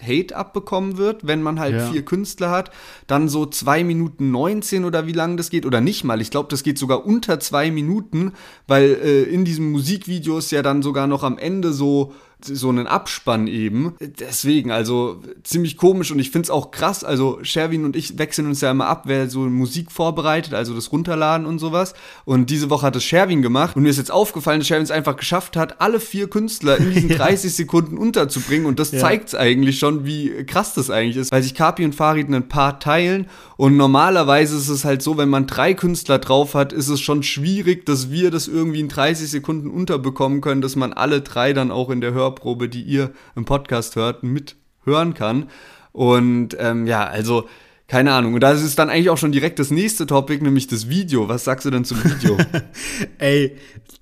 [0.00, 1.90] Hate abbekommen wird, wenn man halt ja.
[1.90, 2.70] vier Künstler hat.
[3.06, 6.20] Dann so zwei Minuten 19 oder wie lange das geht, oder nicht mal.
[6.20, 8.32] Ich glaube, das geht sogar unter zwei Minuten,
[8.66, 12.12] weil äh, in diesem Musikvideo ist ja dann sogar noch am Ende so
[12.44, 13.94] so einen Abspann eben.
[14.00, 17.04] Deswegen, also ziemlich komisch und ich finde es auch krass.
[17.04, 20.92] Also Sherwin und ich wechseln uns ja immer ab, wer so Musik vorbereitet, also das
[20.92, 21.94] Runterladen und sowas.
[22.24, 24.90] Und diese Woche hat es Sherwin gemacht und mir ist jetzt aufgefallen, dass Sherwin es
[24.90, 29.00] einfach geschafft hat, alle vier Künstler in diesen 30 Sekunden unterzubringen und das ja.
[29.00, 32.80] zeigt eigentlich schon, wie krass das eigentlich ist, weil sich Kapi und Farid ein paar
[32.80, 33.26] teilen
[33.60, 37.22] und normalerweise ist es halt so, wenn man drei Künstler drauf hat, ist es schon
[37.22, 41.70] schwierig, dass wir das irgendwie in 30 Sekunden unterbekommen können, dass man alle drei dann
[41.70, 45.48] auch in der Hör Hörprobe, die ihr im Podcast hört, mithören kann.
[45.92, 47.48] Und ähm, ja, also
[47.88, 48.34] keine Ahnung.
[48.34, 51.28] Und da ist dann eigentlich auch schon direkt das nächste Topic, nämlich das Video.
[51.28, 52.38] Was sagst du denn zum Video?
[53.18, 53.56] Ey,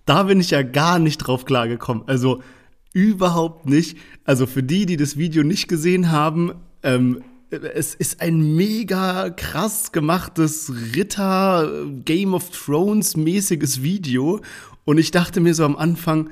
[0.05, 2.05] da bin ich ja gar nicht drauf klargekommen.
[2.07, 2.43] Also
[2.93, 3.97] überhaupt nicht.
[4.25, 9.91] Also für die, die das Video nicht gesehen haben, ähm, es ist ein mega krass
[9.91, 14.43] gemachtes Ritter Game of Thrones mäßiges Video.
[14.85, 16.29] Und ich dachte mir so am Anfang,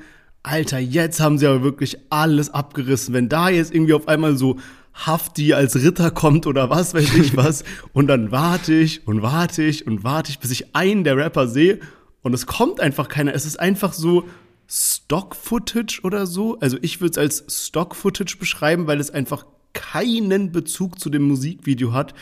[0.47, 3.13] Alter, jetzt haben sie aber wirklich alles abgerissen.
[3.13, 4.57] Wenn da jetzt irgendwie auf einmal so
[4.93, 9.63] Hafti als Ritter kommt oder was weiß ich was, und dann warte ich und warte
[9.63, 11.79] ich und warte ich, bis ich einen der Rapper sehe
[12.23, 13.33] und es kommt einfach keiner.
[13.33, 14.25] Es ist einfach so
[14.69, 16.57] Stock-Footage oder so.
[16.59, 21.93] Also ich würde es als Stock-Footage beschreiben, weil es einfach keinen Bezug zu dem Musikvideo
[21.93, 22.13] hat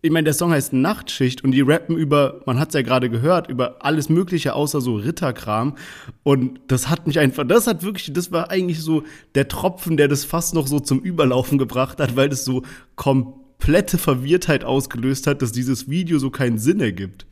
[0.00, 3.10] ich meine, der Song heißt Nachtschicht und die rappen über, man hat es ja gerade
[3.10, 5.76] gehört, über alles Mögliche außer so Ritterkram.
[6.22, 9.02] Und das hat mich einfach, das hat wirklich, das war eigentlich so
[9.34, 12.62] der Tropfen, der das fast noch so zum Überlaufen gebracht hat, weil das so
[12.96, 17.26] komplette Verwirrtheit ausgelöst hat, dass dieses Video so keinen Sinn ergibt.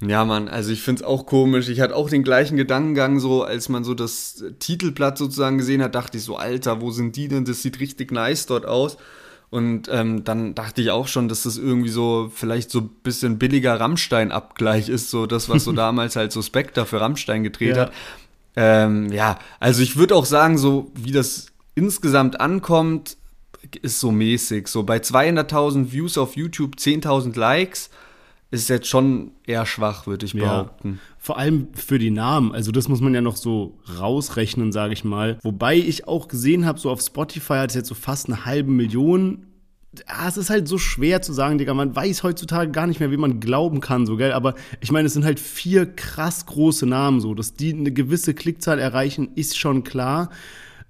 [0.00, 1.68] Ja, Mann, also ich find's auch komisch.
[1.68, 5.94] Ich hatte auch den gleichen Gedankengang, so als man so das Titelblatt sozusagen gesehen hat,
[5.94, 7.44] dachte ich so, Alter, wo sind die denn?
[7.44, 8.96] Das sieht richtig nice dort aus.
[9.54, 13.38] Und ähm, dann dachte ich auch schon, dass das irgendwie so vielleicht so ein bisschen
[13.38, 17.82] billiger Rammstein-Abgleich ist, so das, was so damals halt so Spectre für Rammstein gedreht ja.
[17.82, 17.92] hat.
[18.56, 23.16] Ähm, ja, also ich würde auch sagen, so wie das insgesamt ankommt,
[23.80, 24.66] ist so mäßig.
[24.66, 27.90] So bei 200.000 Views auf YouTube, 10.000 Likes,
[28.54, 30.92] ist jetzt schon eher schwach, würde ich behaupten.
[30.92, 32.52] Ja, vor allem für die Namen.
[32.52, 35.38] Also das muss man ja noch so rausrechnen, sage ich mal.
[35.42, 38.70] Wobei ich auch gesehen habe, so auf Spotify hat es jetzt so fast eine halbe
[38.70, 39.46] Million.
[40.08, 41.74] Ja, es ist halt so schwer zu sagen, Digga.
[41.74, 44.32] Man weiß heutzutage gar nicht mehr, wie man glauben kann, so, gell?
[44.32, 47.34] Aber ich meine, es sind halt vier krass große Namen, so.
[47.34, 50.30] Dass die eine gewisse Klickzahl erreichen, ist schon klar.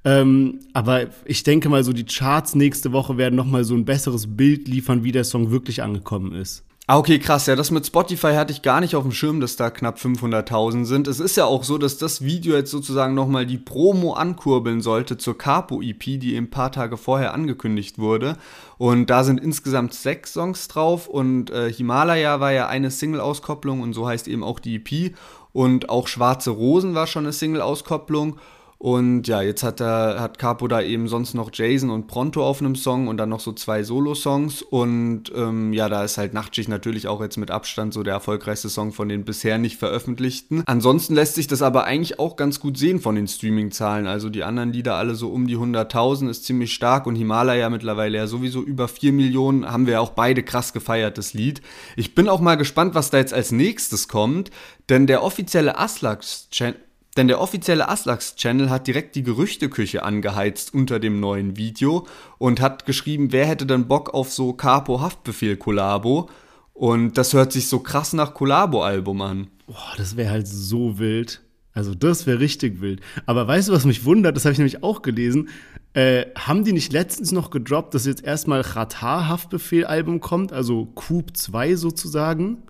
[0.06, 3.86] Ähm, aber ich denke mal, so die Charts nächste Woche werden noch mal so ein
[3.86, 6.62] besseres Bild liefern, wie der Song wirklich angekommen ist.
[6.86, 7.46] Ah, okay, krass.
[7.46, 10.84] Ja, das mit Spotify hatte ich gar nicht auf dem Schirm, dass da knapp 500.000
[10.84, 11.08] sind.
[11.08, 15.16] Es ist ja auch so, dass das Video jetzt sozusagen nochmal die Promo ankurbeln sollte
[15.16, 18.36] zur Capo-EP, die ein paar Tage vorher angekündigt wurde.
[18.76, 23.94] Und da sind insgesamt sechs Songs drauf und äh, Himalaya war ja eine Single-Auskopplung und
[23.94, 25.16] so heißt eben auch die EP.
[25.54, 28.36] Und auch Schwarze Rosen war schon eine Single-Auskopplung.
[28.84, 32.60] Und ja, jetzt hat, er, hat Capo da eben sonst noch Jason und Pronto auf
[32.60, 34.60] einem Song und dann noch so zwei Solo-Songs.
[34.60, 38.68] Und ähm, ja, da ist halt Nachtschicht natürlich auch jetzt mit Abstand so der erfolgreichste
[38.68, 40.64] Song von den bisher nicht veröffentlichten.
[40.66, 44.06] Ansonsten lässt sich das aber eigentlich auch ganz gut sehen von den Streaming-Zahlen.
[44.06, 48.18] Also die anderen Lieder alle so um die 100.000 ist ziemlich stark und Himalaya mittlerweile
[48.18, 49.64] ja sowieso über 4 Millionen.
[49.64, 51.62] Haben wir ja auch beide krass gefeiert, das Lied.
[51.96, 54.50] Ich bin auch mal gespannt, was da jetzt als nächstes kommt,
[54.90, 56.76] denn der offizielle Aslax-Channel
[57.16, 62.06] denn der offizielle Aslax-Channel hat direkt die Gerüchteküche angeheizt unter dem neuen Video
[62.38, 66.28] und hat geschrieben, wer hätte denn Bock auf so Capo-Haftbefehl-Kollabo.
[66.72, 69.46] Und das hört sich so krass nach Kollabo-Album an.
[69.66, 71.40] Boah, das wäre halt so wild.
[71.72, 73.00] Also das wäre richtig wild.
[73.26, 74.36] Aber weißt du, was mich wundert?
[74.36, 75.48] Das habe ich nämlich auch gelesen.
[75.92, 81.76] Äh, haben die nicht letztens noch gedroppt, dass jetzt erstmal Qatar-Haftbefehl-Album kommt, also Coup 2
[81.76, 82.62] sozusagen?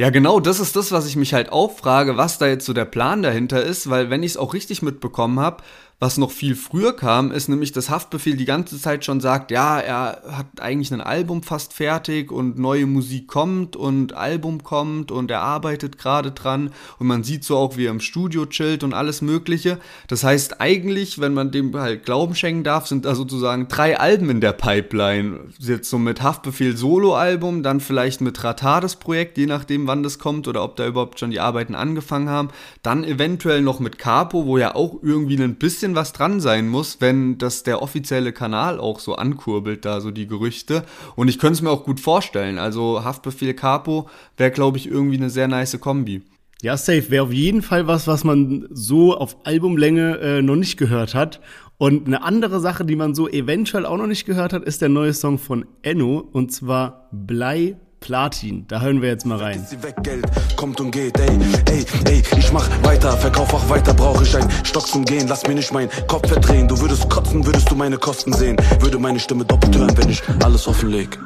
[0.00, 2.72] Ja, genau, das ist das, was ich mich halt auch frage, was da jetzt so
[2.72, 5.62] der Plan dahinter ist, weil wenn ich es auch richtig mitbekommen habe,
[6.00, 9.78] was noch viel früher kam, ist nämlich, dass Haftbefehl die ganze Zeit schon sagt, ja,
[9.78, 15.30] er hat eigentlich ein Album fast fertig und neue Musik kommt und Album kommt und
[15.30, 18.94] er arbeitet gerade dran und man sieht so auch, wie er im Studio chillt und
[18.94, 19.78] alles Mögliche.
[20.08, 24.30] Das heißt eigentlich, wenn man dem halt Glauben schenken darf, sind da sozusagen drei Alben
[24.30, 25.50] in der Pipeline.
[25.58, 30.48] Jetzt so mit Haftbefehl Solo-Album, dann vielleicht mit Ratades Projekt, je nachdem wann das kommt
[30.48, 32.48] oder ob da überhaupt schon die Arbeiten angefangen haben.
[32.82, 36.68] Dann eventuell noch mit Capo, wo ja auch irgendwie ein bisschen bisschen was dran sein
[36.68, 40.84] muss, wenn das der offizielle Kanal auch so ankurbelt, da so die Gerüchte.
[41.16, 42.58] Und ich könnte es mir auch gut vorstellen.
[42.58, 46.22] Also Haftbefehl Capo wäre, glaube ich, irgendwie eine sehr nice Kombi.
[46.62, 47.10] Ja, safe.
[47.10, 51.40] Wäre auf jeden Fall was, was man so auf Albumlänge äh, noch nicht gehört hat.
[51.78, 54.90] Und eine andere Sache, die man so eventuell auch noch nicht gehört hat, ist der
[54.90, 58.64] neue Song von Enno und zwar Blei Platin.
[58.66, 59.64] Da hören wir jetzt mal rein.
[59.68, 61.38] Sie weg, Geld kommt und geht, ey,
[61.70, 65.46] ey, ey, ich mach weiter, verkauf auch weiter, brauche ich ein Stock zum Gehen, lass
[65.46, 66.66] mir nicht meinen Kopf verdrehen.
[66.66, 70.22] Du würdest kotzen, würdest du meine Kosten sehen, würde meine Stimme doppelt hören, wenn ich
[70.42, 71.18] alles offenleg.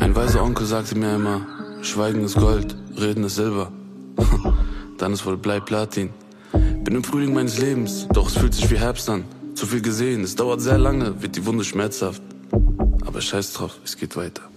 [0.00, 1.46] Ein weiser Onkel sagte mir immer,
[1.82, 3.70] Schweigen ist Gold, Reden ist Silber.
[4.98, 6.10] Dann ist wohl bleib Platin.
[6.84, 9.24] Bin im Frühling meines Lebens, doch es fühlt sich wie Herbst an.
[9.54, 12.22] Zu viel gesehen, es dauert sehr lange, wird die Wunde schmerzhaft.
[13.06, 14.51] Aber scheiß drauf, es geht weiter.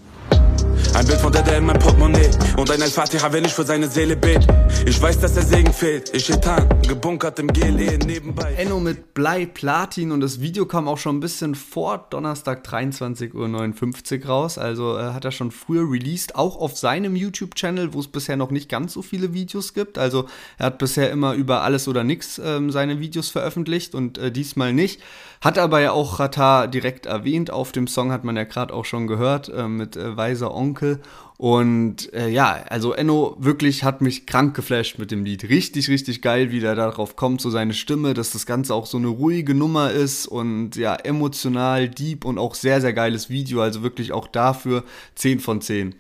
[0.96, 4.16] Ein Bild von Dada in mein Portemonnaie und ein Al-Fatiha, wenn ich für seine Seele
[4.16, 4.48] bet.
[4.86, 6.16] Ich weiß, dass der Segen fehlt.
[6.16, 8.54] Ich Etan, gebunkert im GLE nebenbei.
[8.54, 14.22] Enno mit Blei Platin und das Video kam auch schon ein bisschen vor Donnerstag 23.59
[14.24, 14.58] Uhr raus.
[14.58, 18.52] Also äh, hat er schon früher released, auch auf seinem YouTube-Channel, wo es bisher noch
[18.52, 19.98] nicht ganz so viele Videos gibt.
[19.98, 20.28] Also
[20.58, 24.72] er hat bisher immer über alles oder nichts ähm, seine Videos veröffentlicht und äh, diesmal
[24.72, 25.02] nicht.
[25.46, 27.52] Hat aber ja auch Rata direkt erwähnt.
[27.52, 31.02] Auf dem Song hat man ja gerade auch schon gehört äh, mit äh, Weiser Onkel.
[31.38, 35.48] Und äh, ja, also Enno wirklich hat mich krank geflasht mit dem Lied.
[35.48, 38.98] Richtig, richtig geil, wie der darauf kommt, so seine Stimme, dass das Ganze auch so
[38.98, 43.62] eine ruhige Nummer ist und ja, emotional, deep und auch sehr, sehr geiles Video.
[43.62, 45.94] Also wirklich auch dafür 10 von 10.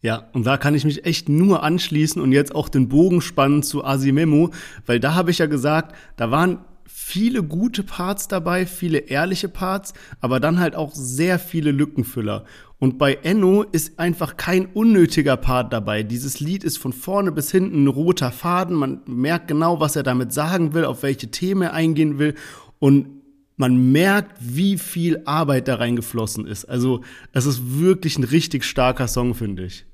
[0.00, 3.64] Ja, und da kann ich mich echt nur anschließen und jetzt auch den Bogen spannen
[3.64, 4.50] zu Asimemo,
[4.86, 6.60] weil da habe ich ja gesagt, da waren
[7.08, 12.44] viele gute Parts dabei, viele ehrliche Parts, aber dann halt auch sehr viele Lückenfüller.
[12.80, 16.02] Und bei Enno ist einfach kein unnötiger Part dabei.
[16.02, 18.74] Dieses Lied ist von vorne bis hinten ein roter Faden.
[18.74, 22.34] Man merkt genau, was er damit sagen will, auf welche Themen er eingehen will.
[22.80, 23.06] Und
[23.56, 26.64] man merkt, wie viel Arbeit da reingeflossen ist.
[26.64, 29.86] Also, es ist wirklich ein richtig starker Song, finde ich.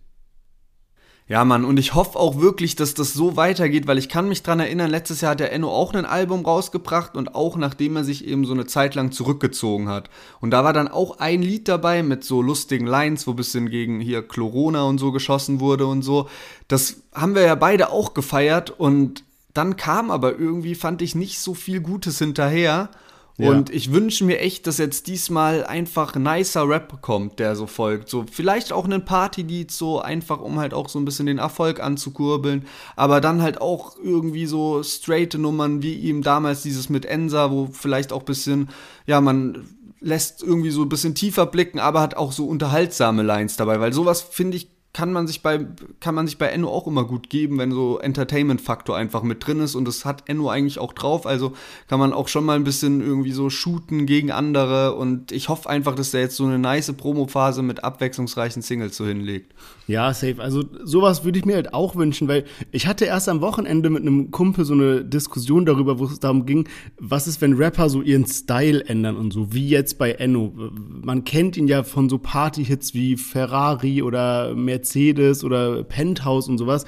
[1.33, 4.43] Ja, Mann, und ich hoffe auch wirklich, dass das so weitergeht, weil ich kann mich
[4.43, 8.05] dran erinnern, letztes Jahr hat der Enno auch ein Album rausgebracht und auch nachdem er
[8.05, 10.11] sich eben so eine Zeit lang zurückgezogen hat.
[10.43, 13.99] Und da war dann auch ein Lied dabei mit so lustigen Lines, wo bisschen gegen
[13.99, 16.29] hier Corona und so geschossen wurde und so.
[16.69, 21.39] Das haben wir ja beide auch gefeiert und dann kam aber irgendwie, fand ich, nicht
[21.39, 22.91] so viel Gutes hinterher.
[23.39, 28.09] Und ich wünsche mir echt, dass jetzt diesmal einfach nicer Rap kommt, der so folgt.
[28.09, 31.81] So vielleicht auch ein Party-Lied, so einfach, um halt auch so ein bisschen den Erfolg
[31.81, 32.67] anzukurbeln.
[32.95, 37.69] Aber dann halt auch irgendwie so straighte Nummern, wie ihm damals dieses mit Ensa, wo
[37.73, 38.69] vielleicht auch ein bisschen,
[39.07, 39.67] ja, man
[40.01, 43.93] lässt irgendwie so ein bisschen tiefer blicken, aber hat auch so unterhaltsame Lines dabei, weil
[43.93, 45.67] sowas finde ich kann man sich bei
[46.01, 49.61] kann man sich bei Enno auch immer gut geben, wenn so Entertainment-Faktor einfach mit drin
[49.61, 51.27] ist und das hat Enno eigentlich auch drauf.
[51.27, 51.55] Also
[51.89, 55.69] kann man auch schon mal ein bisschen irgendwie so shooten gegen andere und ich hoffe
[55.71, 59.55] einfach, dass der jetzt so eine nice Promo-Phase mit abwechslungsreichen Singles so hinlegt.
[59.89, 60.37] Ja, safe.
[60.39, 64.03] Also sowas würde ich mir halt auch wünschen, weil ich hatte erst am Wochenende mit
[64.03, 66.69] einem Kumpel so eine Diskussion darüber, wo es darum ging,
[66.99, 70.53] was ist, wenn Rapper so ihren Style ändern und so, wie jetzt bei Enno.
[70.55, 76.85] Man kennt ihn ja von so Party-Hits wie Ferrari oder Mercedes oder Penthouse und sowas.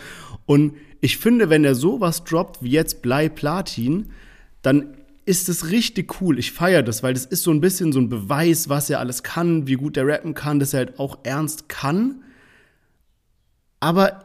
[0.46, 4.06] Und ich finde, wenn er sowas droppt wie jetzt Blei Platin,
[4.62, 4.94] dann
[5.26, 6.38] ist es richtig cool.
[6.38, 9.22] Ich feiere das, weil das ist so ein bisschen so ein Beweis, was er alles
[9.22, 12.20] kann, wie gut er rappen kann, dass er halt auch ernst kann
[13.84, 14.24] aber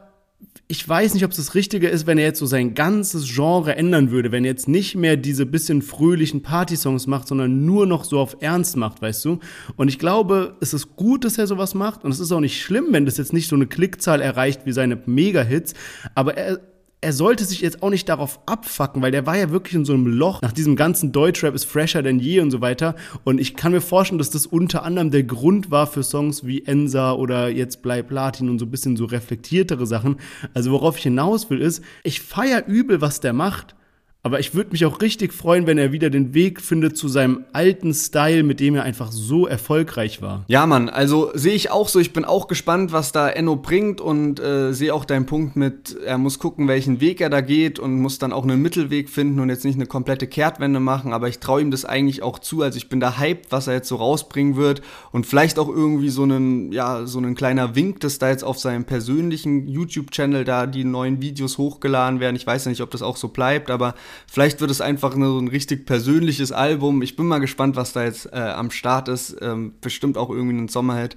[0.68, 3.76] ich weiß nicht, ob es das Richtige ist, wenn er jetzt so sein ganzes Genre
[3.76, 8.04] ändern würde, wenn er jetzt nicht mehr diese bisschen fröhlichen Party-Songs macht, sondern nur noch
[8.04, 9.38] so auf Ernst macht, weißt du?
[9.76, 12.62] Und ich glaube, es ist gut, dass er sowas macht und es ist auch nicht
[12.62, 15.74] schlimm, wenn das jetzt nicht so eine Klickzahl erreicht wie seine Mega-Hits,
[16.14, 16.60] aber er,
[17.02, 19.94] er sollte sich jetzt auch nicht darauf abfacken, weil der war ja wirklich in so
[19.94, 22.94] einem Loch nach diesem ganzen Deutschrap ist fresher denn je und so weiter.
[23.24, 26.64] Und ich kann mir vorstellen, dass das unter anderem der Grund war für Songs wie
[26.66, 30.16] Ensa oder jetzt Bleib Platin und so ein bisschen so reflektiertere Sachen.
[30.52, 33.74] Also worauf ich hinaus will ist, ich feier übel, was der macht.
[34.22, 37.44] Aber ich würde mich auch richtig freuen, wenn er wieder den Weg findet zu seinem
[37.54, 40.44] alten Style, mit dem er einfach so erfolgreich war.
[40.46, 41.98] Ja, Mann, also sehe ich auch so.
[41.98, 45.96] Ich bin auch gespannt, was da Enno bringt und äh, sehe auch deinen Punkt mit,
[46.04, 49.40] er muss gucken, welchen Weg er da geht und muss dann auch einen Mittelweg finden
[49.40, 51.14] und jetzt nicht eine komplette Kehrtwende machen.
[51.14, 52.60] Aber ich traue ihm das eigentlich auch zu.
[52.60, 56.10] Also ich bin da hyped, was er jetzt so rausbringen wird und vielleicht auch irgendwie
[56.10, 60.66] so einen, ja, so ein kleiner Wink, dass da jetzt auf seinem persönlichen YouTube-Channel da
[60.66, 62.36] die neuen Videos hochgeladen werden.
[62.36, 63.94] Ich weiß ja nicht, ob das auch so bleibt, aber
[64.26, 67.02] Vielleicht wird es einfach nur ein richtig persönliches Album.
[67.02, 69.36] Ich bin mal gespannt, was da jetzt äh, am Start ist.
[69.40, 71.16] Ähm, bestimmt auch irgendwie ein Sommerhit.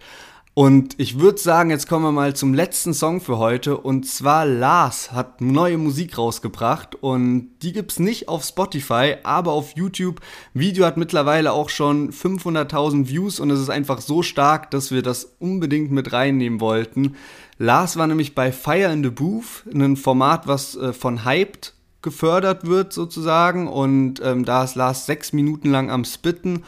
[0.55, 3.75] Und ich würde sagen, jetzt kommen wir mal zum letzten Song für heute.
[3.75, 6.93] Und zwar Lars hat neue Musik rausgebracht.
[6.93, 10.21] Und die gibt's nicht auf Spotify, aber auf YouTube.
[10.53, 15.01] Video hat mittlerweile auch schon 500.000 Views und es ist einfach so stark, dass wir
[15.01, 17.15] das unbedingt mit reinnehmen wollten.
[17.57, 22.67] Lars war nämlich bei Fire in the Booth, ein Format, was äh, von Hyped gefördert
[22.67, 23.67] wird sozusagen.
[23.67, 26.63] Und ähm, da ist Lars sechs Minuten lang am Spitten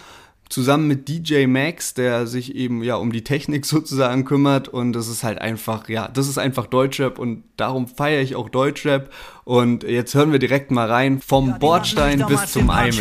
[0.49, 5.07] zusammen mit DJ Max, der sich eben ja um die Technik sozusagen kümmert und das
[5.07, 9.09] ist halt einfach, ja, das ist einfach Deutschrap und darum feiere ich auch Deutschrap
[9.45, 12.95] und jetzt hören wir direkt mal rein vom ja, Bordstein bis zum Eimer.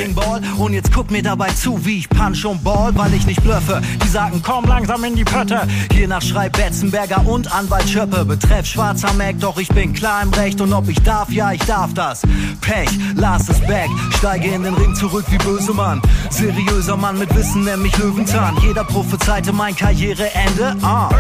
[0.59, 3.81] Und jetzt guck mir dabei zu, wie ich punch und ball, weil ich nicht bluffe.
[4.03, 5.67] Die sagen, komm langsam in die Pötte.
[5.91, 8.27] Hier nach Schrei Betzenberger und Anwalt Schöppe.
[8.27, 11.63] Betreff schwarzer Mac, doch ich bin klar im Recht und ob ich darf, ja, ich
[11.63, 12.21] darf das.
[12.61, 13.89] Pech, last is back.
[14.19, 16.03] Steige in den Ring zurück wie böse Mann.
[16.29, 18.57] Seriöser Mann mit Wissen, nämlich Löwenzahn.
[18.63, 20.77] Jeder prophezeite mein Karriereende.
[20.83, 21.11] Ah.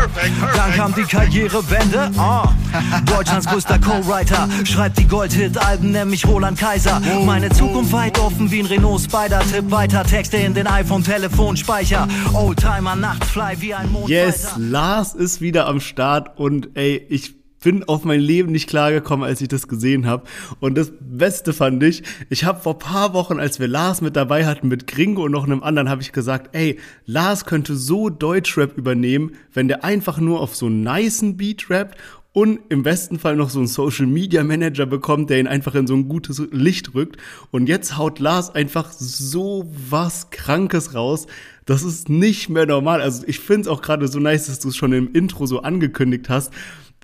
[0.54, 2.10] Dann kam die Karrierewende.
[2.16, 2.48] Ah.
[3.06, 7.00] Deutschlands größter Co-Writer schreibt die Goldhit-Alben, nämlich Roland Kaiser.
[7.24, 9.40] Meine Zukunft weit offen wie ein Renault Spider.
[9.40, 12.08] Tipp weiter Texte in den iPhone-Telefonspeicher.
[12.32, 14.08] Oldtimer Nachtfly wie ein Mond.
[14.08, 19.26] Yes, Lars ist wieder am Start und ey, ich bin auf mein Leben nicht klargekommen,
[19.26, 20.24] als ich das gesehen habe.
[20.60, 24.46] Und das Beste fand ich, ich habe vor paar Wochen, als wir Lars mit dabei
[24.46, 28.76] hatten, mit Gringo und noch einem anderen, habe ich gesagt, ey, Lars könnte so Deutschrap
[28.76, 31.98] übernehmen, wenn der einfach nur auf so einen nicen Beat rappt
[32.34, 35.86] und im besten Fall noch so einen Social Media Manager bekommt, der ihn einfach in
[35.86, 37.16] so ein gutes Licht rückt.
[37.52, 41.28] Und jetzt haut Lars einfach so was Krankes raus.
[41.64, 43.00] Das ist nicht mehr normal.
[43.00, 45.62] Also ich finde es auch gerade so nice, dass du es schon im Intro so
[45.62, 46.52] angekündigt hast,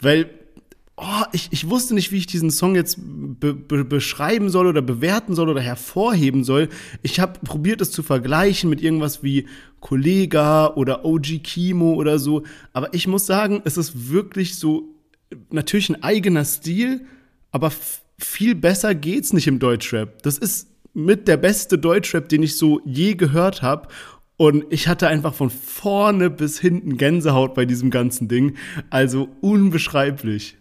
[0.03, 0.29] weil
[1.01, 4.83] oh, ich, ich wusste nicht, wie ich diesen Song jetzt be be beschreiben soll oder
[4.83, 6.69] bewerten soll oder hervorheben soll.
[7.03, 9.47] Ich habe probiert, es zu vergleichen mit irgendwas wie
[9.81, 12.45] Kollega oder OG Kimo oder so.
[12.73, 14.95] Aber ich muss sagen, es ist wirklich so
[15.51, 17.07] natürlich ein eigener Stil,
[17.51, 17.73] aber
[18.19, 20.23] viel besser geht's nicht im Deutschrap.
[20.23, 23.89] Das ist mit der beste Deutschrap, den ich so je gehört habe.
[24.37, 28.57] Und ich hatte einfach von vorne bis hinten Gänsehaut bei diesem ganzen Ding.
[28.89, 30.57] Also unbeschreiblich.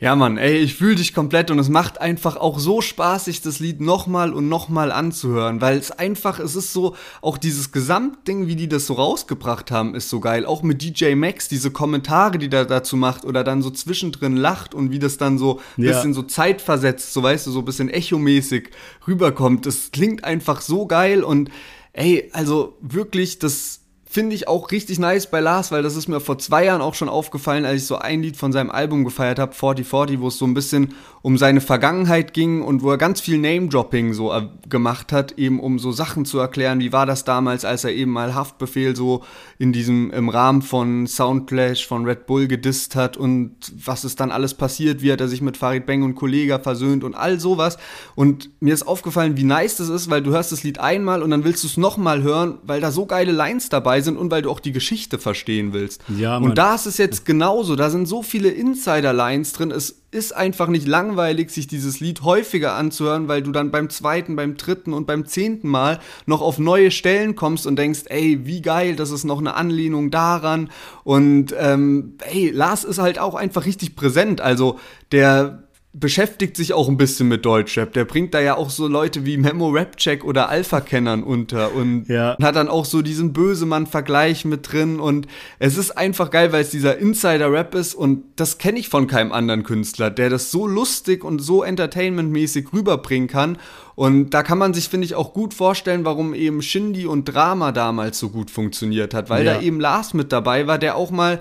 [0.00, 3.42] Ja, Mann, ey, ich fühle dich komplett und es macht einfach auch so Spaß, sich
[3.42, 8.46] das Lied nochmal und nochmal anzuhören, weil es einfach, es ist so, auch dieses Gesamtding,
[8.46, 10.46] wie die das so rausgebracht haben, ist so geil.
[10.46, 14.74] Auch mit DJ Max, diese Kommentare, die der dazu macht oder dann so zwischendrin lacht
[14.74, 15.92] und wie das dann so ein ja.
[15.92, 18.70] bisschen so zeitversetzt, so weißt du, so ein bisschen echomäßig
[19.06, 19.66] rüberkommt.
[19.66, 21.50] Das klingt einfach so geil und
[21.92, 23.79] ey, also wirklich, das
[24.10, 26.94] finde ich auch richtig nice bei Lars, weil das ist mir vor zwei Jahren auch
[26.94, 30.36] schon aufgefallen, als ich so ein Lied von seinem Album gefeiert habe, 4040, wo es
[30.36, 34.48] so ein bisschen um seine Vergangenheit ging und wo er ganz viel Name-Dropping so äh,
[34.68, 38.10] gemacht hat, eben um so Sachen zu erklären, wie war das damals, als er eben
[38.10, 39.22] mal Haftbefehl so
[39.58, 44.32] in diesem, im Rahmen von Soundclash von Red Bull gedisst hat und was ist dann
[44.32, 47.78] alles passiert, wie hat er sich mit Farid Bang und Kollega versöhnt und all sowas.
[48.16, 51.30] Und mir ist aufgefallen, wie nice das ist, weil du hörst das Lied einmal und
[51.30, 54.42] dann willst du es nochmal hören, weil da so geile Lines dabei sind und weil
[54.42, 56.02] du auch die Geschichte verstehen willst.
[56.08, 57.76] Ja, und da ist es jetzt genauso.
[57.76, 59.70] Da sind so viele Insider-Lines drin.
[59.70, 64.34] Es ist einfach nicht langweilig, sich dieses Lied häufiger anzuhören, weil du dann beim zweiten,
[64.36, 68.60] beim dritten und beim zehnten Mal noch auf neue Stellen kommst und denkst, ey, wie
[68.60, 70.70] geil, das ist noch eine Anlehnung daran.
[71.04, 74.40] Und ähm, ey, Lars ist halt auch einfach richtig präsent.
[74.40, 74.78] Also
[75.12, 77.92] der beschäftigt sich auch ein bisschen mit Deutschrap.
[77.92, 82.36] Der bringt da ja auch so Leute wie Memo Rapcheck oder Alpha-Kennern unter und ja.
[82.40, 85.26] hat dann auch so diesen Bösemann-Vergleich mit drin und
[85.58, 89.32] es ist einfach geil, weil es dieser Insider-Rap ist und das kenne ich von keinem
[89.32, 93.58] anderen Künstler, der das so lustig und so entertainmentmäßig rüberbringen kann
[93.96, 97.72] und da kann man sich, finde ich, auch gut vorstellen, warum eben Shindy und Drama
[97.72, 99.54] damals so gut funktioniert hat, weil ja.
[99.54, 101.40] da eben Lars mit dabei war, der auch mal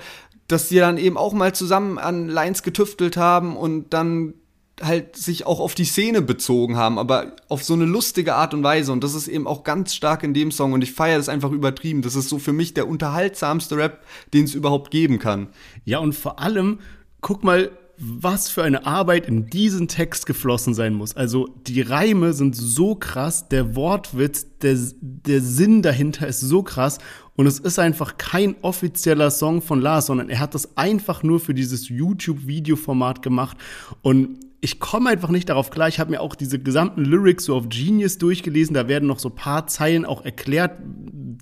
[0.50, 4.34] dass die dann eben auch mal zusammen an Lines getüftelt haben und dann
[4.82, 8.64] halt sich auch auf die Szene bezogen haben, aber auf so eine lustige Art und
[8.64, 8.92] Weise.
[8.92, 11.52] Und das ist eben auch ganz stark in dem Song und ich feiere das einfach
[11.52, 12.02] übertrieben.
[12.02, 14.04] Das ist so für mich der unterhaltsamste Rap,
[14.34, 15.50] den es überhaupt geben kann.
[15.86, 16.80] Ja, und vor allem,
[17.22, 21.18] guck mal, was für eine Arbeit in diesen Text geflossen sein muss.
[21.18, 27.00] Also die Reime sind so krass, der Wortwitz, der, der Sinn dahinter ist so krass
[27.36, 31.42] und es ist einfach kein offizieller Song von Lars, sondern er hat das einfach nur
[31.42, 33.58] für dieses YouTube-Videoformat gemacht
[34.02, 35.88] und ich komme einfach nicht darauf klar.
[35.88, 38.74] Ich habe mir auch diese gesamten Lyrics so auf Genius durchgelesen.
[38.74, 40.72] Da werden noch so paar Zeilen auch erklärt,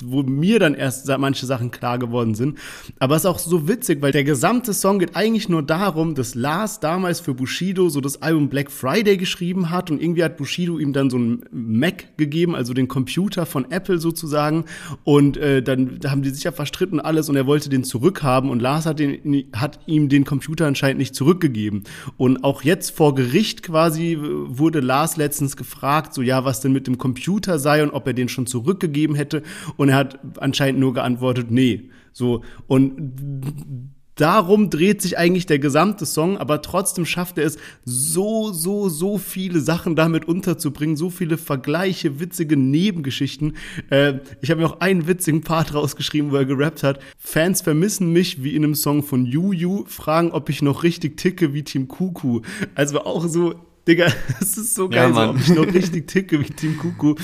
[0.04, 2.60] wo mir dann erst manche Sachen klar geworden sind.
[3.00, 6.36] Aber es ist auch so witzig, weil der gesamte Song geht eigentlich nur darum, dass
[6.36, 10.78] Lars damals für Bushido so das Album Black Friday geschrieben hat und irgendwie hat Bushido
[10.78, 14.66] ihm dann so einen Mac gegeben, also den Computer von Apple sozusagen.
[15.04, 18.50] Und äh, dann da haben die sich ja verstritten alles und er wollte den zurückhaben
[18.50, 21.84] und Lars hat, den, hat ihm den Computer anscheinend nicht zurückgegeben.
[22.18, 26.88] Und auch jetzt vor Gericht quasi wurde Lars letztens gefragt, so ja, was denn mit
[26.88, 29.44] dem Computer sei und ob er den schon zurückgegeben hätte.
[29.76, 31.90] Und er hat anscheinend nur geantwortet, nee.
[32.14, 38.52] So, und darum dreht sich eigentlich der gesamte Song, aber trotzdem schafft er es, so,
[38.52, 43.56] so, so viele Sachen damit unterzubringen, so viele Vergleiche, witzige Nebengeschichten.
[43.90, 47.00] Äh, ich habe mir auch einen witzigen Part rausgeschrieben, wo er gerappt hat.
[47.18, 51.54] Fans vermissen mich, wie in einem Song von Yu fragen, ob ich noch richtig ticke
[51.54, 52.42] wie Team Kuku.
[52.76, 53.56] Also auch so
[53.88, 54.08] Digga,
[54.40, 57.16] das ist so geil, ja, so, ob ich noch richtig ticke wie Team Kuku.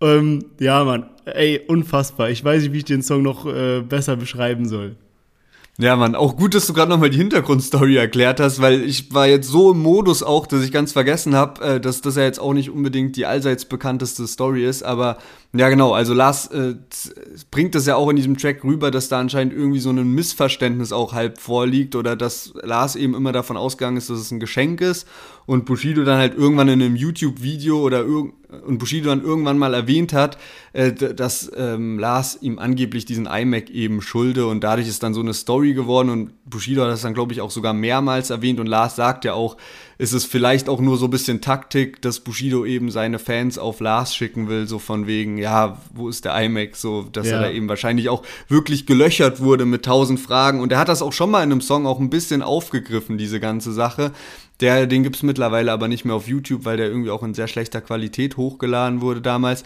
[0.00, 2.30] Ähm, ja, Mann, ey, unfassbar.
[2.30, 4.96] Ich weiß nicht, wie ich den Song noch äh, besser beschreiben soll.
[5.80, 9.26] Ja, Mann, auch gut, dass du gerade nochmal die Hintergrundstory erklärt hast, weil ich war
[9.26, 12.38] jetzt so im Modus auch, dass ich ganz vergessen habe, äh, dass das ja jetzt
[12.38, 15.16] auch nicht unbedingt die allseits bekannteste Story ist, aber
[15.52, 15.92] ja, genau.
[15.92, 16.76] Also Lars äh,
[17.50, 20.92] bringt das ja auch in diesem Track rüber, dass da anscheinend irgendwie so ein Missverständnis
[20.92, 24.80] auch halb vorliegt oder dass Lars eben immer davon ausgegangen ist, dass es ein Geschenk
[24.80, 25.08] ist
[25.46, 30.12] und Bushido dann halt irgendwann in einem YouTube-Video oder und Bushido dann irgendwann mal erwähnt
[30.12, 30.38] hat,
[30.72, 35.20] äh, dass ähm, Lars ihm angeblich diesen iMac eben schulde und dadurch ist dann so
[35.20, 38.68] eine Story geworden und Bushido hat das dann glaube ich auch sogar mehrmals erwähnt und
[38.68, 39.56] Lars sagt ja auch,
[40.00, 43.80] ist es vielleicht auch nur so ein bisschen Taktik, dass Bushido eben seine Fans auf
[43.80, 47.34] Lars schicken will, so von wegen, ja, wo ist der iMac, so, dass ja.
[47.34, 50.60] er da eben wahrscheinlich auch wirklich gelöchert wurde mit tausend Fragen.
[50.60, 53.40] Und er hat das auch schon mal in einem Song auch ein bisschen aufgegriffen, diese
[53.40, 54.12] ganze Sache.
[54.60, 57.48] Der, den gibt's mittlerweile aber nicht mehr auf YouTube, weil der irgendwie auch in sehr
[57.48, 59.64] schlechter Qualität hochgeladen wurde damals.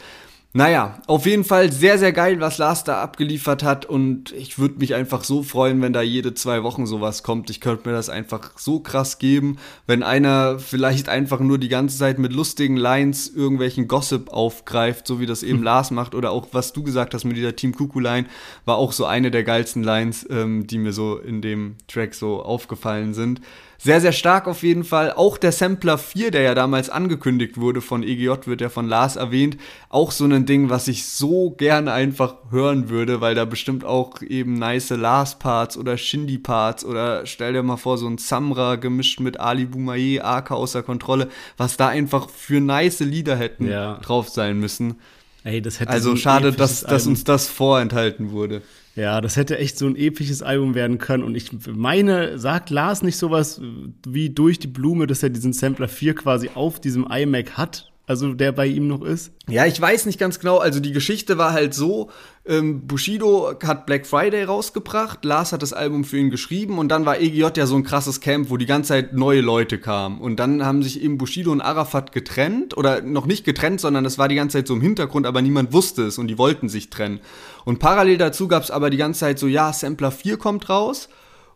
[0.56, 4.78] Naja, auf jeden Fall sehr, sehr geil, was Lars da abgeliefert hat und ich würde
[4.78, 7.50] mich einfach so freuen, wenn da jede zwei Wochen sowas kommt.
[7.50, 11.98] Ich könnte mir das einfach so krass geben, wenn einer vielleicht einfach nur die ganze
[11.98, 15.64] Zeit mit lustigen Lines irgendwelchen Gossip aufgreift, so wie das eben hm.
[15.64, 18.28] Lars macht oder auch was du gesagt hast mit dieser Team Kuku-Line,
[18.64, 22.40] war auch so eine der geilsten Lines, ähm, die mir so in dem Track so
[22.40, 23.40] aufgefallen sind.
[23.84, 25.12] Sehr, sehr stark auf jeden Fall.
[25.12, 29.16] Auch der Sampler 4, der ja damals angekündigt wurde von EGJ, wird ja von Lars
[29.16, 29.58] erwähnt.
[29.90, 34.22] Auch so ein Ding, was ich so gerne einfach hören würde, weil da bestimmt auch
[34.22, 39.38] eben nice Lars-Parts oder Shindy-Parts oder stell dir mal vor, so ein Samra gemischt mit
[39.38, 41.28] Ali Boumaye, AK außer Kontrolle,
[41.58, 43.98] was da einfach für nice Lieder hätten ja.
[43.98, 44.96] drauf sein müssen.
[45.42, 48.62] Ey, das hätte also so schade, dass, dass uns das vorenthalten wurde.
[48.94, 51.24] Ja, das hätte echt so ein episches Album werden können.
[51.24, 53.60] Und ich meine, sagt Lars nicht sowas
[54.06, 57.93] wie durch die Blume, dass er diesen Sampler 4 quasi auf diesem iMac hat?
[58.06, 59.32] Also der bei ihm noch ist?
[59.48, 60.58] Ja, ich weiß nicht ganz genau.
[60.58, 62.10] Also die Geschichte war halt so,
[62.44, 67.06] ähm, Bushido hat Black Friday rausgebracht, Lars hat das Album für ihn geschrieben und dann
[67.06, 70.20] war EGJ ja so ein krasses Camp, wo die ganze Zeit neue Leute kamen.
[70.20, 74.18] Und dann haben sich eben Bushido und Arafat getrennt oder noch nicht getrennt, sondern es
[74.18, 76.90] war die ganze Zeit so im Hintergrund, aber niemand wusste es und die wollten sich
[76.90, 77.20] trennen.
[77.64, 81.08] Und parallel dazu gab es aber die ganze Zeit so, ja, Sampler 4 kommt raus.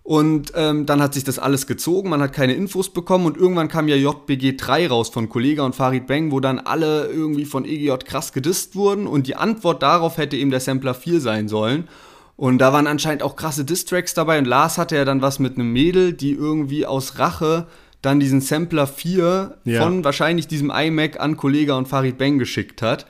[0.08, 3.68] Und ähm, dann hat sich das alles gezogen, man hat keine Infos bekommen und irgendwann
[3.68, 7.66] kam ja JBG 3 raus von Kollega und Farid Bang, wo dann alle irgendwie von
[7.66, 11.88] EGJ krass gedisst wurden und die Antwort darauf hätte eben der Sampler 4 sein sollen.
[12.36, 15.56] Und da waren anscheinend auch krasse Distracks dabei und Lars hatte ja dann was mit
[15.56, 17.66] einem Mädel, die irgendwie aus Rache
[18.00, 19.82] dann diesen Sampler 4 ja.
[19.82, 23.04] von wahrscheinlich diesem iMac an Kollega und Farid Bang geschickt hat.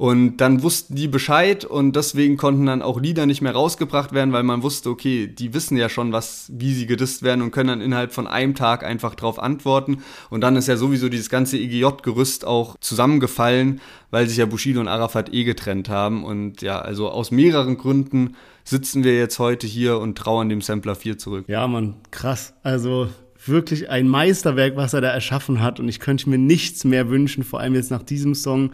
[0.00, 4.32] Und dann wussten die Bescheid und deswegen konnten dann auch Lieder nicht mehr rausgebracht werden,
[4.32, 7.68] weil man wusste, okay, die wissen ja schon, was, wie sie gedisst werden und können
[7.68, 9.98] dann innerhalb von einem Tag einfach drauf antworten.
[10.30, 14.88] Und dann ist ja sowieso dieses ganze EGJ-Gerüst auch zusammengefallen, weil sich ja Bushido und
[14.88, 16.24] Arafat eh getrennt haben.
[16.24, 20.94] Und ja, also aus mehreren Gründen sitzen wir jetzt heute hier und trauern dem Sampler
[20.94, 21.44] 4 zurück.
[21.46, 22.54] Ja, man, krass.
[22.62, 23.10] Also
[23.44, 25.78] wirklich ein Meisterwerk, was er da erschaffen hat.
[25.78, 28.70] Und ich könnte mir nichts mehr wünschen, vor allem jetzt nach diesem Song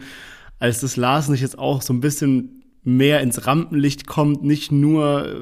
[0.59, 5.27] als das Lars nicht jetzt auch so ein bisschen mehr ins Rampenlicht kommt, nicht nur
[5.27, 5.35] äh,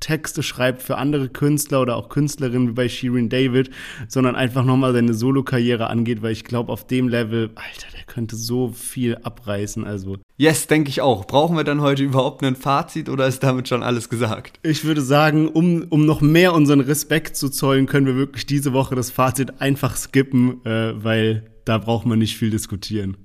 [0.00, 3.70] Texte schreibt für andere Künstler oder auch Künstlerinnen wie bei Shirin David,
[4.08, 8.34] sondern einfach nochmal seine Solo-Karriere angeht, weil ich glaube, auf dem Level, Alter, der könnte
[8.34, 9.84] so viel abreißen.
[9.84, 10.16] Also.
[10.36, 11.26] Yes, denke ich auch.
[11.28, 14.58] Brauchen wir dann heute überhaupt ein Fazit oder ist damit schon alles gesagt?
[14.64, 18.72] Ich würde sagen, um, um noch mehr unseren Respekt zu zollen, können wir wirklich diese
[18.72, 23.16] Woche das Fazit einfach skippen, äh, weil da braucht man nicht viel diskutieren.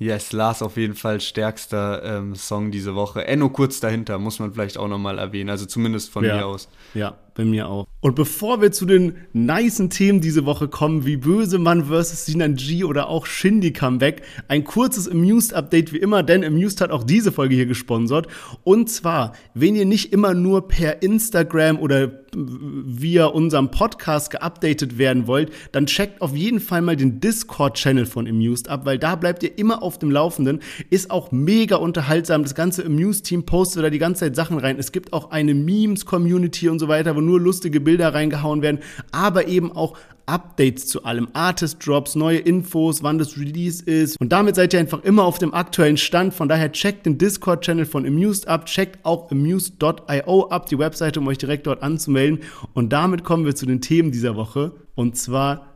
[0.00, 3.26] Yes, Lars auf jeden Fall stärkster ähm, Song diese Woche.
[3.26, 6.36] Enno kurz dahinter, muss man vielleicht auch nochmal erwähnen, also zumindest von ja.
[6.36, 6.70] mir aus.
[6.94, 7.86] Ja, bei mir auch.
[8.00, 12.26] Und bevor wir zu den nicen Themen diese Woche kommen, wie Bösemann vs.
[12.26, 17.04] Sinan G oder auch Shindy Comeback, ein kurzes Amused-Update wie immer, denn Amused hat auch
[17.04, 18.26] diese Folge hier gesponsert.
[18.64, 25.26] Und zwar, wenn ihr nicht immer nur per Instagram oder via unserem Podcast geupdatet werden
[25.26, 29.42] wollt, dann checkt auf jeden Fall mal den Discord-Channel von Amused ab, weil da bleibt
[29.42, 30.60] ihr immer auf dem Laufenden.
[30.90, 32.42] Ist auch mega unterhaltsam.
[32.42, 34.78] Das ganze Amused-Team postet da die ganze Zeit Sachen rein.
[34.78, 38.80] Es gibt auch eine Memes-Community und so weiter, wo nur lustige Bilder reingehauen werden,
[39.12, 44.18] aber eben auch Updates zu allem, Artist-Drops, neue Infos, wann das Release ist.
[44.20, 46.34] Und damit seid ihr einfach immer auf dem aktuellen Stand.
[46.34, 51.26] Von daher checkt den Discord-Channel von Amused ab, checkt auch amused.io ab, die Webseite, um
[51.26, 52.40] euch direkt dort anzumelden.
[52.74, 54.72] Und damit kommen wir zu den Themen dieser Woche.
[54.94, 55.66] Und zwar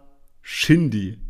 [0.41, 1.24] Shindy.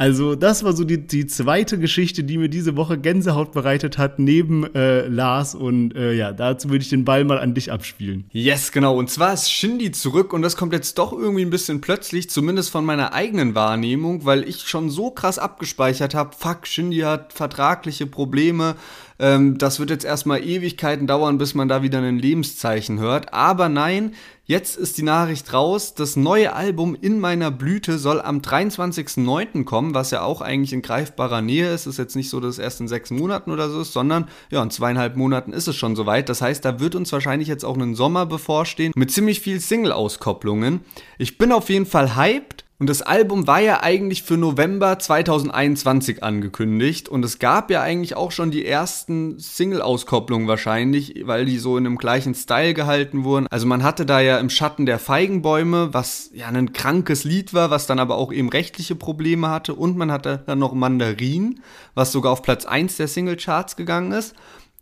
[0.00, 4.18] Also das war so die, die zweite Geschichte, die mir diese Woche Gänsehaut bereitet hat,
[4.18, 5.54] neben äh, Lars.
[5.54, 8.24] Und äh, ja, dazu würde ich den Ball mal an dich abspielen.
[8.32, 8.96] Yes, genau.
[8.96, 12.70] Und zwar ist Shindy zurück und das kommt jetzt doch irgendwie ein bisschen plötzlich, zumindest
[12.70, 18.06] von meiner eigenen Wahrnehmung, weil ich schon so krass abgespeichert habe, fuck, Shindy hat vertragliche
[18.06, 18.76] Probleme.
[19.20, 23.32] Ähm, das wird jetzt erstmal Ewigkeiten dauern, bis man da wieder ein Lebenszeichen hört.
[23.32, 24.14] Aber nein,
[24.50, 29.62] Jetzt ist die Nachricht raus, das neue Album In meiner Blüte soll am 23.09.
[29.62, 31.86] kommen, was ja auch eigentlich in greifbarer Nähe ist.
[31.86, 34.60] Ist jetzt nicht so, dass es erst in sechs Monaten oder so ist, sondern ja,
[34.60, 36.28] in zweieinhalb Monaten ist es schon soweit.
[36.28, 40.80] Das heißt, da wird uns wahrscheinlich jetzt auch ein Sommer bevorstehen mit ziemlich viel Single-Auskopplungen.
[41.16, 42.64] Ich bin auf jeden Fall hyped.
[42.80, 48.16] Und das Album war ja eigentlich für November 2021 angekündigt und es gab ja eigentlich
[48.16, 53.46] auch schon die ersten Single-Auskopplungen wahrscheinlich, weil die so in einem gleichen Style gehalten wurden.
[53.48, 57.68] Also man hatte da ja im Schatten der Feigenbäume, was ja ein krankes Lied war,
[57.68, 61.60] was dann aber auch eben rechtliche Probleme hatte und man hatte dann noch Mandarin,
[61.94, 64.34] was sogar auf Platz 1 der Single-Charts gegangen ist.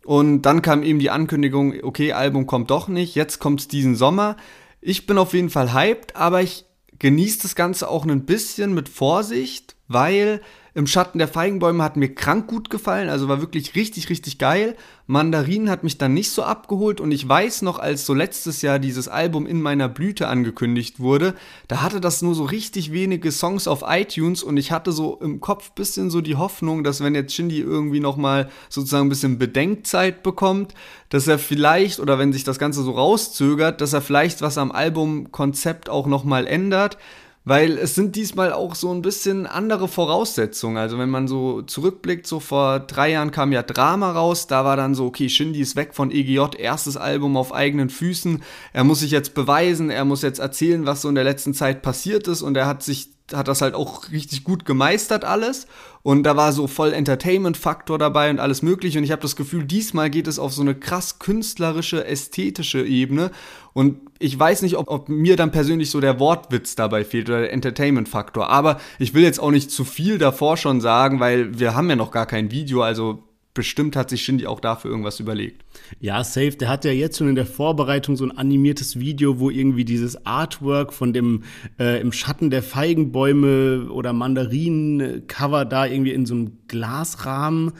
[0.05, 3.97] Und dann kam eben die Ankündigung, okay, Album kommt doch nicht, jetzt kommt es diesen
[3.97, 4.37] Sommer.
[4.79, 6.68] Ich bin auf jeden Fall hyped, aber ich
[6.99, 10.41] genießt das Ganze auch ein bisschen mit Vorsicht, weil
[10.79, 14.77] im Schatten der Feigenbäume hat mir krank gut gefallen, also war wirklich richtig, richtig geil.
[15.07, 18.79] Mandarin hat mich dann nicht so abgeholt und ich weiß noch, als so letztes Jahr
[18.79, 21.35] dieses Album in meiner Blüte angekündigt wurde,
[21.67, 25.41] da hatte das nur so richtig wenige Songs auf iTunes und ich hatte so im
[25.41, 30.23] Kopf bisschen so die Hoffnung, dass wenn jetzt Shindy irgendwie nochmal sozusagen ein bisschen Bedenkzeit
[30.23, 30.75] bekommt,
[31.09, 34.71] dass er vielleicht oder wenn sich das Ganze so rauszögert, dass er vielleicht was am
[34.71, 36.97] Albumkonzept auch nochmal ändert
[37.45, 40.77] weil es sind diesmal auch so ein bisschen andere Voraussetzungen.
[40.77, 44.77] Also wenn man so zurückblickt, so vor drei Jahren kam ja Drama raus, da war
[44.77, 48.99] dann so, okay, Shindy ist weg von EGJ, erstes Album auf eigenen Füßen, er muss
[48.99, 52.41] sich jetzt beweisen, er muss jetzt erzählen, was so in der letzten Zeit passiert ist.
[52.41, 55.67] Und er hat sich hat das halt auch richtig gut gemeistert alles.
[56.01, 58.97] Und da war so voll Entertainment-Faktor dabei und alles mögliche.
[58.97, 63.31] Und ich habe das Gefühl, diesmal geht es auf so eine krass künstlerische, ästhetische Ebene.
[63.73, 67.41] Und ich weiß nicht, ob, ob mir dann persönlich so der Wortwitz dabei fehlt oder
[67.41, 71.75] der Entertainment-Faktor, aber ich will jetzt auch nicht zu viel davor schon sagen, weil wir
[71.75, 75.63] haben ja noch gar kein Video, also bestimmt hat sich Shindy auch dafür irgendwas überlegt.
[75.99, 76.51] Ja, safe.
[76.51, 80.25] Der hat ja jetzt schon in der Vorbereitung so ein animiertes Video, wo irgendwie dieses
[80.25, 81.43] Artwork von dem
[81.79, 87.73] äh, im Schatten der Feigenbäume oder Mandarinen-Cover da irgendwie in so einem Glasrahmen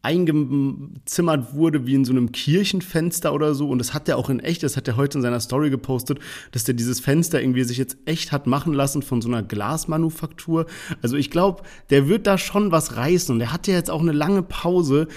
[0.00, 3.68] eingezimmert wurde wie in so einem Kirchenfenster oder so.
[3.68, 6.18] Und das hat er auch in echt, das hat er heute in seiner Story gepostet,
[6.52, 10.66] dass der dieses Fenster irgendwie sich jetzt echt hat machen lassen von so einer Glasmanufaktur.
[11.02, 13.34] Also ich glaube, der wird da schon was reißen.
[13.34, 15.08] Und er hat ja jetzt auch eine lange Pause.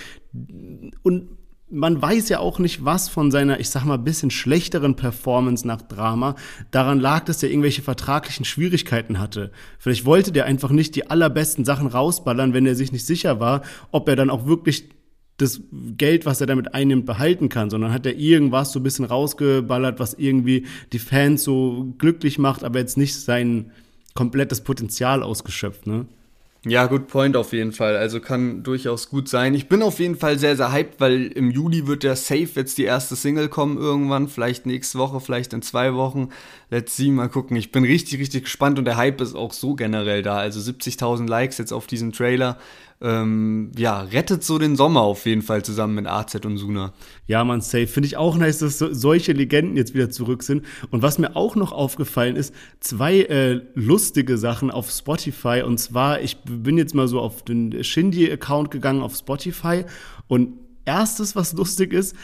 [1.03, 1.29] Und
[1.71, 5.81] man weiß ja auch nicht, was von seiner, ich sag mal, bisschen schlechteren Performance nach
[5.81, 6.35] Drama
[6.69, 9.51] daran lag, dass er irgendwelche vertraglichen Schwierigkeiten hatte.
[9.79, 13.61] Vielleicht wollte der einfach nicht die allerbesten Sachen rausballern, wenn er sich nicht sicher war,
[13.91, 14.89] ob er dann auch wirklich
[15.37, 15.61] das
[15.97, 19.99] Geld, was er damit einnimmt, behalten kann, sondern hat er irgendwas so ein bisschen rausgeballert,
[19.99, 23.71] was irgendwie die Fans so glücklich macht, aber jetzt nicht sein
[24.13, 26.05] komplettes Potenzial ausgeschöpft, ne?
[26.63, 27.97] Ja, good point auf jeden Fall.
[27.97, 29.55] Also kann durchaus gut sein.
[29.55, 32.77] Ich bin auf jeden Fall sehr, sehr hyped, weil im Juli wird der Safe jetzt
[32.77, 34.27] die erste Single kommen irgendwann.
[34.27, 36.29] Vielleicht nächste Woche, vielleicht in zwei Wochen.
[36.69, 37.57] Let's see, mal gucken.
[37.57, 40.37] Ich bin richtig, richtig gespannt und der Hype ist auch so generell da.
[40.37, 42.59] Also 70.000 Likes jetzt auf diesen Trailer.
[43.01, 46.93] Ähm, ja, rettet so den Sommer auf jeden Fall zusammen mit AZ und Suna.
[47.25, 47.87] Ja, man, safe.
[47.87, 50.65] Finde ich auch nice, dass so, solche Legenden jetzt wieder zurück sind.
[50.91, 55.63] Und was mir auch noch aufgefallen ist, zwei äh, lustige Sachen auf Spotify.
[55.65, 59.85] Und zwar, ich bin jetzt mal so auf den Shindy-Account gegangen auf Spotify.
[60.27, 62.15] Und erstes, was lustig ist,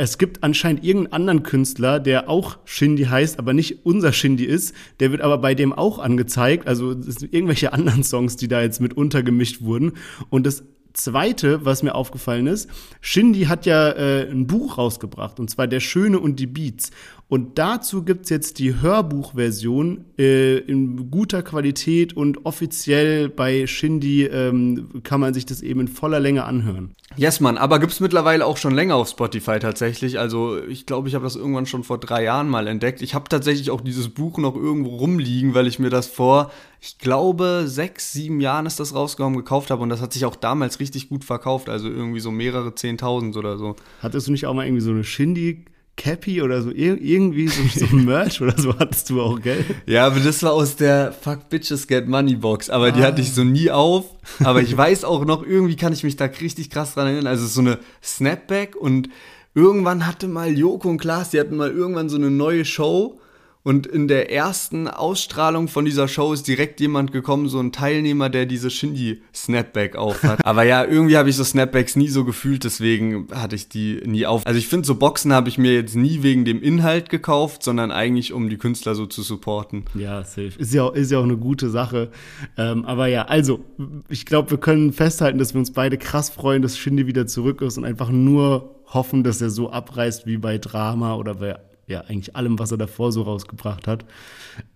[0.00, 4.74] es gibt anscheinend irgendeinen anderen Künstler, der auch Shindy heißt, aber nicht unser Shindy ist.
[4.98, 6.66] Der wird aber bei dem auch angezeigt.
[6.66, 9.92] Also es sind irgendwelche anderen Songs, die da jetzt mit untergemischt wurden.
[10.30, 12.70] Und das Zweite, was mir aufgefallen ist,
[13.02, 16.90] Shindy hat ja äh, ein Buch rausgebracht, und zwar Der Schöne und die Beats.
[17.30, 24.88] Und dazu gibt's jetzt die Hörbuchversion äh, in guter Qualität und offiziell bei Shindy ähm,
[25.04, 26.92] kann man sich das eben in voller Länge anhören.
[27.14, 30.18] Yes, Mann, aber gibt's mittlerweile auch schon länger auf Spotify tatsächlich.
[30.18, 33.00] Also ich glaube, ich habe das irgendwann schon vor drei Jahren mal entdeckt.
[33.00, 36.50] Ich habe tatsächlich auch dieses Buch noch irgendwo rumliegen, weil ich mir das vor,
[36.80, 39.84] ich glaube, sechs, sieben Jahren ist das rausgekommen, gekauft habe.
[39.84, 41.68] Und das hat sich auch damals richtig gut verkauft.
[41.68, 43.76] Also irgendwie so mehrere Zehntausend oder so.
[44.02, 45.64] Hattest du nicht auch mal irgendwie so eine Shindy
[45.96, 49.64] Cappy oder so, irgendwie so, so Merch oder so hattest du auch, gell?
[49.86, 52.90] Ja, aber das war aus der Fuck Bitches Get Money Box, aber ah.
[52.90, 54.06] die hatte ich so nie auf.
[54.42, 57.26] Aber ich weiß auch noch, irgendwie kann ich mich da richtig krass dran erinnern.
[57.26, 59.10] Also so eine Snapback und
[59.54, 63.20] irgendwann hatte mal Joko und Klaas, die hatten mal irgendwann so eine neue Show
[63.62, 68.30] und in der ersten Ausstrahlung von dieser Show ist direkt jemand gekommen, so ein Teilnehmer,
[68.30, 70.42] der diese Shindy-Snapback aufhat.
[70.46, 74.24] Aber ja, irgendwie habe ich so Snapbacks nie so gefühlt, deswegen hatte ich die nie
[74.24, 74.46] auf.
[74.46, 77.92] Also ich finde, so Boxen habe ich mir jetzt nie wegen dem Inhalt gekauft, sondern
[77.92, 79.84] eigentlich, um die Künstler so zu supporten.
[79.94, 80.52] Ja, safe.
[80.56, 82.10] Ist ja auch, ist ja auch eine gute Sache.
[82.56, 83.60] Ähm, aber ja, also,
[84.08, 87.60] ich glaube, wir können festhalten, dass wir uns beide krass freuen, dass Shindy wieder zurück
[87.60, 91.56] ist und einfach nur hoffen, dass er so abreißt wie bei Drama oder bei
[91.90, 94.04] ja, eigentlich allem, was er davor so rausgebracht hat.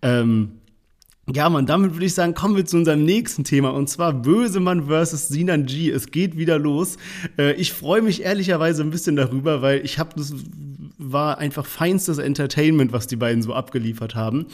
[0.02, 0.60] Ähm,
[1.32, 4.88] ja, man, damit würde ich sagen, kommen wir zu unserem nächsten Thema und zwar Bösemann
[4.88, 5.90] versus Sinan G.
[5.90, 6.98] Es geht wieder los.
[7.38, 10.34] Äh, ich freue mich ehrlicherweise ein bisschen darüber, weil ich habe das
[10.98, 14.46] war einfach feinstes Entertainment, was die beiden so abgeliefert haben.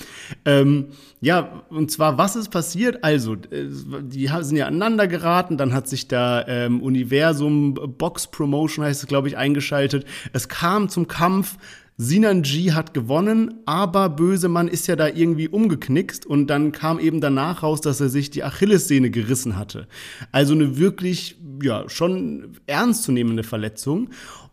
[0.45, 0.87] Ähm,
[1.21, 3.05] ja, und zwar, was ist passiert?
[3.05, 3.67] Also, äh,
[4.03, 9.09] die sind ja aneinander geraten, dann hat sich da ähm, Universum Box Promotion, heißt es,
[9.09, 10.07] glaube ich, eingeschaltet.
[10.33, 11.57] Es kam zum Kampf.
[12.03, 17.21] Sinan G hat gewonnen, aber Bösemann ist ja da irgendwie umgeknickst und dann kam eben
[17.21, 19.87] danach raus, dass er sich die Achillessehne gerissen hatte.
[20.33, 24.09] Also eine wirklich, ja, schon ernstzunehmende Verletzung.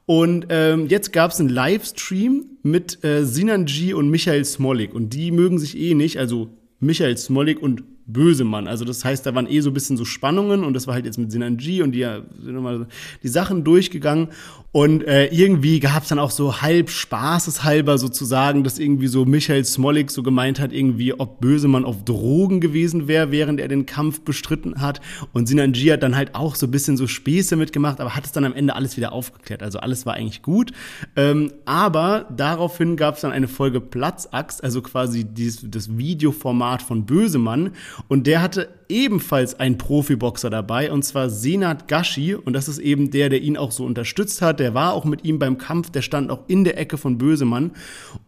[0.05, 5.13] Und ähm, jetzt gab es einen Livestream mit äh, Sinan G und Michael Smolik und
[5.13, 6.49] die mögen sich eh nicht, also
[6.81, 8.67] Michael Smolik und Bösemann.
[8.67, 11.05] Also das heißt, da waren eh so ein bisschen so Spannungen und das war halt
[11.05, 12.87] jetzt mit Sinan G und die sind nochmal
[13.21, 14.29] die Sachen durchgegangen
[14.77, 19.65] und äh, irgendwie gab es dann auch so halb spaßeshalber sozusagen, dass irgendwie so Michael
[19.65, 24.21] Smolik so gemeint hat, irgendwie, ob Bösemann auf Drogen gewesen wäre, während er den Kampf
[24.21, 25.01] bestritten hat.
[25.33, 28.33] Und Sinanji hat dann halt auch so ein bisschen so Späße mitgemacht, aber hat es
[28.33, 29.63] dann am Ende alles wieder aufgeklärt.
[29.63, 30.73] Also alles war eigentlich gut.
[31.15, 37.07] Ähm, aber daraufhin gab es dann eine Folge Platzaxt, also quasi dieses, das Videoformat von
[37.07, 37.71] Bösemann.
[38.07, 42.35] Und der hatte ebenfalls einen Profiboxer dabei, und zwar Senat Gashi.
[42.35, 44.59] Und das ist eben der, der ihn auch so unterstützt hat.
[44.59, 47.71] Der war auch mit ihm beim Kampf, der stand auch in der Ecke von Bösemann.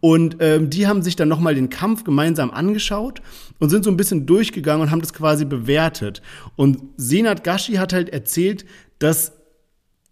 [0.00, 3.22] Und ähm, die haben sich dann nochmal den Kampf gemeinsam angeschaut
[3.58, 6.22] und sind so ein bisschen durchgegangen und haben das quasi bewertet.
[6.56, 8.64] Und Senat Gashi hat halt erzählt,
[8.98, 9.39] dass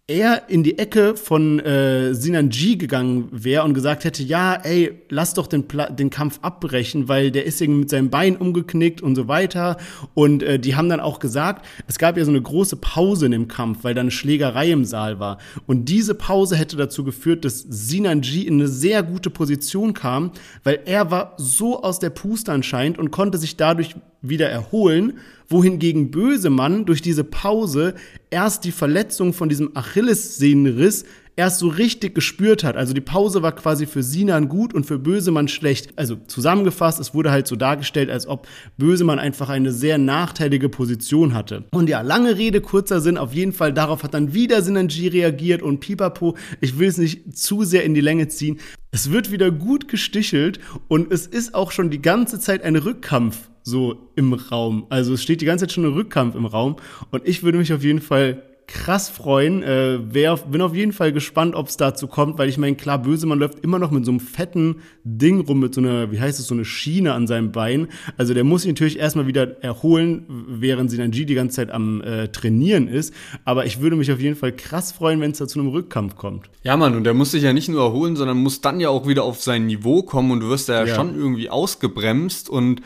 [0.09, 4.91] er in die Ecke von äh, Sinan G gegangen wäre und gesagt hätte, ja, ey,
[5.09, 9.01] lass doch den, Pla den Kampf abbrechen, weil der ist irgendwie mit seinem Bein umgeknickt
[9.01, 9.77] und so weiter.
[10.15, 13.31] Und äh, die haben dann auch gesagt, es gab ja so eine große Pause in
[13.31, 15.37] dem Kampf, weil da eine Schlägerei im Saal war.
[15.67, 20.31] Und diese Pause hätte dazu geführt, dass Sinan G in eine sehr gute Position kam,
[20.63, 25.19] weil er war so aus der Puste anscheinend und konnte sich dadurch wieder erholen,
[25.49, 27.95] wohingegen Bösemann durch diese Pause
[28.29, 31.05] erst die Verletzung von diesem Achillessehnenriss
[31.39, 32.75] erst so richtig gespürt hat.
[32.75, 35.93] Also die Pause war quasi für Sinan gut und für Bösemann schlecht.
[35.95, 38.45] Also zusammengefasst, es wurde halt so dargestellt, als ob
[38.77, 41.63] Bösemann einfach eine sehr nachteilige Position hatte.
[41.71, 45.61] Und ja, lange Rede, kurzer Sinn, auf jeden Fall darauf hat dann wieder Sinanji reagiert
[45.61, 48.59] und Pipapo, ich will es nicht zu sehr in die Länge ziehen.
[48.91, 53.49] Es wird wieder gut gestichelt und es ist auch schon die ganze Zeit ein Rückkampf
[53.69, 54.85] so im Raum.
[54.89, 56.75] Also es steht die ganze Zeit schon ein Rückkampf im Raum
[57.11, 59.63] und ich würde mich auf jeden Fall krass freuen.
[59.63, 63.01] Äh, wer, bin auf jeden Fall gespannt, ob es dazu kommt, weil ich meine, klar,
[63.01, 66.39] Bösemann läuft immer noch mit so einem fetten Ding rum, mit so einer, wie heißt
[66.39, 67.87] es, so eine Schiene an seinem Bein.
[68.15, 72.27] Also der muss sich natürlich erstmal wieder erholen, während Sinanji die ganze Zeit am äh,
[72.27, 73.13] Trainieren ist.
[73.43, 76.15] Aber ich würde mich auf jeden Fall krass freuen, wenn es da zu einem Rückkampf
[76.15, 76.49] kommt.
[76.63, 79.07] Ja, Mann, und der muss sich ja nicht nur erholen, sondern muss dann ja auch
[79.07, 80.93] wieder auf sein Niveau kommen und du wirst ja, ja.
[80.93, 82.81] schon irgendwie ausgebremst und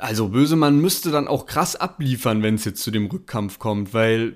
[0.00, 4.34] also Bösemann müsste dann auch krass abliefern, wenn es jetzt zu dem Rückkampf kommt, weil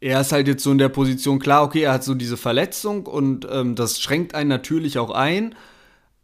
[0.00, 3.06] er ist halt jetzt so in der Position, klar, okay, er hat so diese Verletzung
[3.06, 5.54] und ähm, das schränkt einen natürlich auch ein,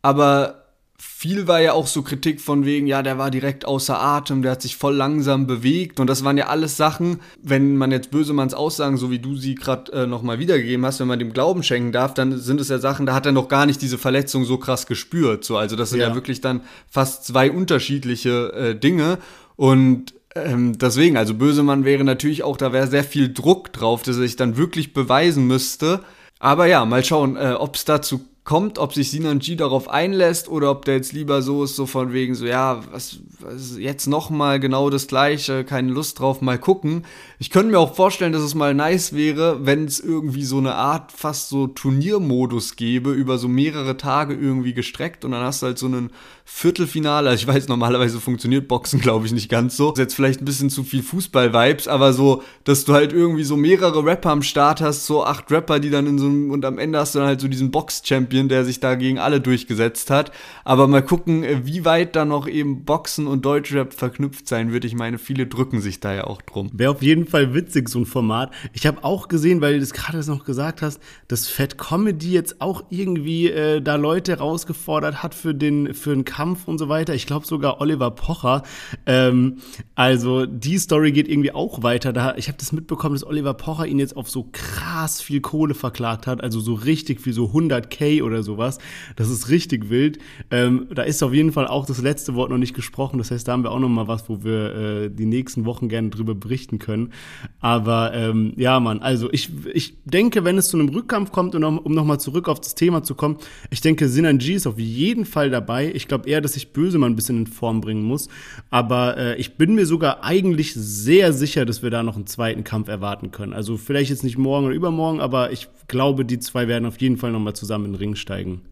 [0.02, 0.57] aber
[1.00, 4.52] viel war ja auch so Kritik von wegen, ja, der war direkt außer Atem, der
[4.52, 6.00] hat sich voll langsam bewegt.
[6.00, 9.54] Und das waren ja alles Sachen, wenn man jetzt Bösemanns Aussagen, so wie du sie
[9.54, 12.78] gerade äh, nochmal wiedergegeben hast, wenn man dem Glauben schenken darf, dann sind es ja
[12.78, 15.90] Sachen, da hat er noch gar nicht diese Verletzung so krass gespürt, so, also das
[15.90, 16.14] sind ja, ja.
[16.14, 19.18] wirklich dann fast zwei unterschiedliche äh, Dinge.
[19.54, 24.16] Und ähm, deswegen, also Bösemann wäre natürlich auch, da wäre sehr viel Druck drauf, dass
[24.16, 26.00] er sich dann wirklich beweisen müsste.
[26.40, 30.48] Aber ja, mal schauen, äh, ob es dazu kommt, ob sich Sinan G darauf einlässt
[30.48, 34.06] oder ob der jetzt lieber so ist, so von wegen so, ja, was, was jetzt
[34.06, 37.04] nochmal genau das gleiche, keine Lust drauf, mal gucken.
[37.40, 40.74] Ich könnte mir auch vorstellen, dass es mal nice wäre, wenn es irgendwie so eine
[40.74, 45.66] Art fast so Turniermodus gäbe, über so mehrere Tage irgendwie gestreckt und dann hast du
[45.66, 46.10] halt so einen
[46.44, 47.30] Viertelfinale.
[47.30, 49.92] Also ich weiß, normalerweise funktioniert Boxen, glaube ich, nicht ganz so.
[49.92, 53.56] Ist jetzt vielleicht ein bisschen zu viel Fußball-Vibes, aber so, dass du halt irgendwie so
[53.56, 56.78] mehrere Rapper am Start hast, so acht Rapper, die dann in so einem, und am
[56.78, 60.10] Ende hast du dann halt so diesen Box-Champion Champion, der sich da gegen alle durchgesetzt
[60.10, 60.32] hat.
[60.64, 64.84] Aber mal gucken, wie weit da noch eben Boxen und Deutschrap verknüpft sein wird.
[64.84, 66.70] Ich meine, viele drücken sich da ja auch drum.
[66.72, 68.52] Wäre auf jeden Fall witzig, so ein Format.
[68.72, 72.60] Ich habe auch gesehen, weil du das gerade noch gesagt hast, dass Fat Comedy jetzt
[72.60, 77.14] auch irgendwie äh, da Leute herausgefordert hat für den, für den Kampf und so weiter.
[77.14, 78.62] Ich glaube sogar Oliver Pocher.
[79.06, 79.58] Ähm,
[79.94, 82.12] also die Story geht irgendwie auch weiter.
[82.12, 85.74] Da, ich habe das mitbekommen, dass Oliver Pocher ihn jetzt auf so krass viel Kohle
[85.74, 86.42] verklagt hat.
[86.42, 88.78] Also so richtig viel, so 100k oder sowas.
[89.16, 90.18] Das ist richtig wild.
[90.50, 93.18] Ähm, da ist auf jeden Fall auch das letzte Wort noch nicht gesprochen.
[93.18, 95.88] Das heißt, da haben wir auch noch mal was, wo wir äh, die nächsten Wochen
[95.88, 97.12] gerne drüber berichten können.
[97.60, 101.64] Aber ähm, ja, Mann, also ich, ich denke, wenn es zu einem Rückkampf kommt, und
[101.64, 103.38] um, um nochmal zurück auf das Thema zu kommen,
[103.70, 105.90] ich denke, Sinan G ist auf jeden Fall dabei.
[105.92, 108.28] Ich glaube eher, dass sich Böse mal ein bisschen in Form bringen muss.
[108.70, 112.64] Aber äh, ich bin mir sogar eigentlich sehr sicher, dass wir da noch einen zweiten
[112.64, 113.52] Kampf erwarten können.
[113.52, 117.16] Also vielleicht jetzt nicht morgen oder übermorgen, aber ich glaube, die zwei werden auf jeden
[117.16, 118.62] Fall nochmal zusammen in den Ring steigen.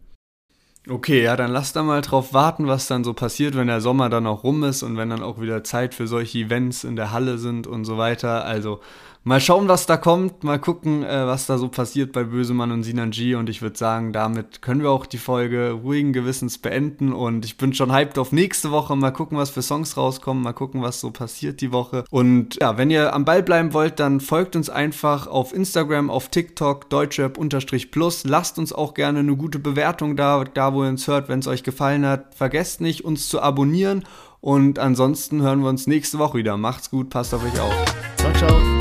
[0.89, 4.07] Okay, ja, dann lass da mal drauf warten, was dann so passiert, wenn der Sommer
[4.09, 7.11] dann auch rum ist und wenn dann auch wieder Zeit für solche Events in der
[7.11, 8.45] Halle sind und so weiter.
[8.45, 8.79] Also
[9.27, 10.45] Mal schauen, was da kommt.
[10.45, 13.35] Mal gucken, äh, was da so passiert bei Bösemann und Sinan G.
[13.35, 17.11] Und ich würde sagen, damit können wir auch die Folge ruhigen Gewissens beenden.
[17.11, 18.95] Und ich bin schon hyped auf nächste Woche.
[18.95, 20.41] Mal gucken, was für Songs rauskommen.
[20.41, 22.05] Mal gucken, was so passiert die Woche.
[22.09, 26.29] Und ja, wenn ihr am Ball bleiben wollt, dann folgt uns einfach auf Instagram, auf
[26.29, 28.23] TikTok, deutschrap-plus.
[28.23, 31.47] Lasst uns auch gerne eine gute Bewertung da, da wo ihr uns hört, wenn es
[31.47, 32.33] euch gefallen hat.
[32.33, 34.05] Vergesst nicht, uns zu abonnieren.
[34.39, 36.55] Und ansonsten hören wir uns nächste Woche wieder.
[36.55, 37.73] Macht's gut, passt auf euch auf.
[38.15, 38.76] Ciao, ciao.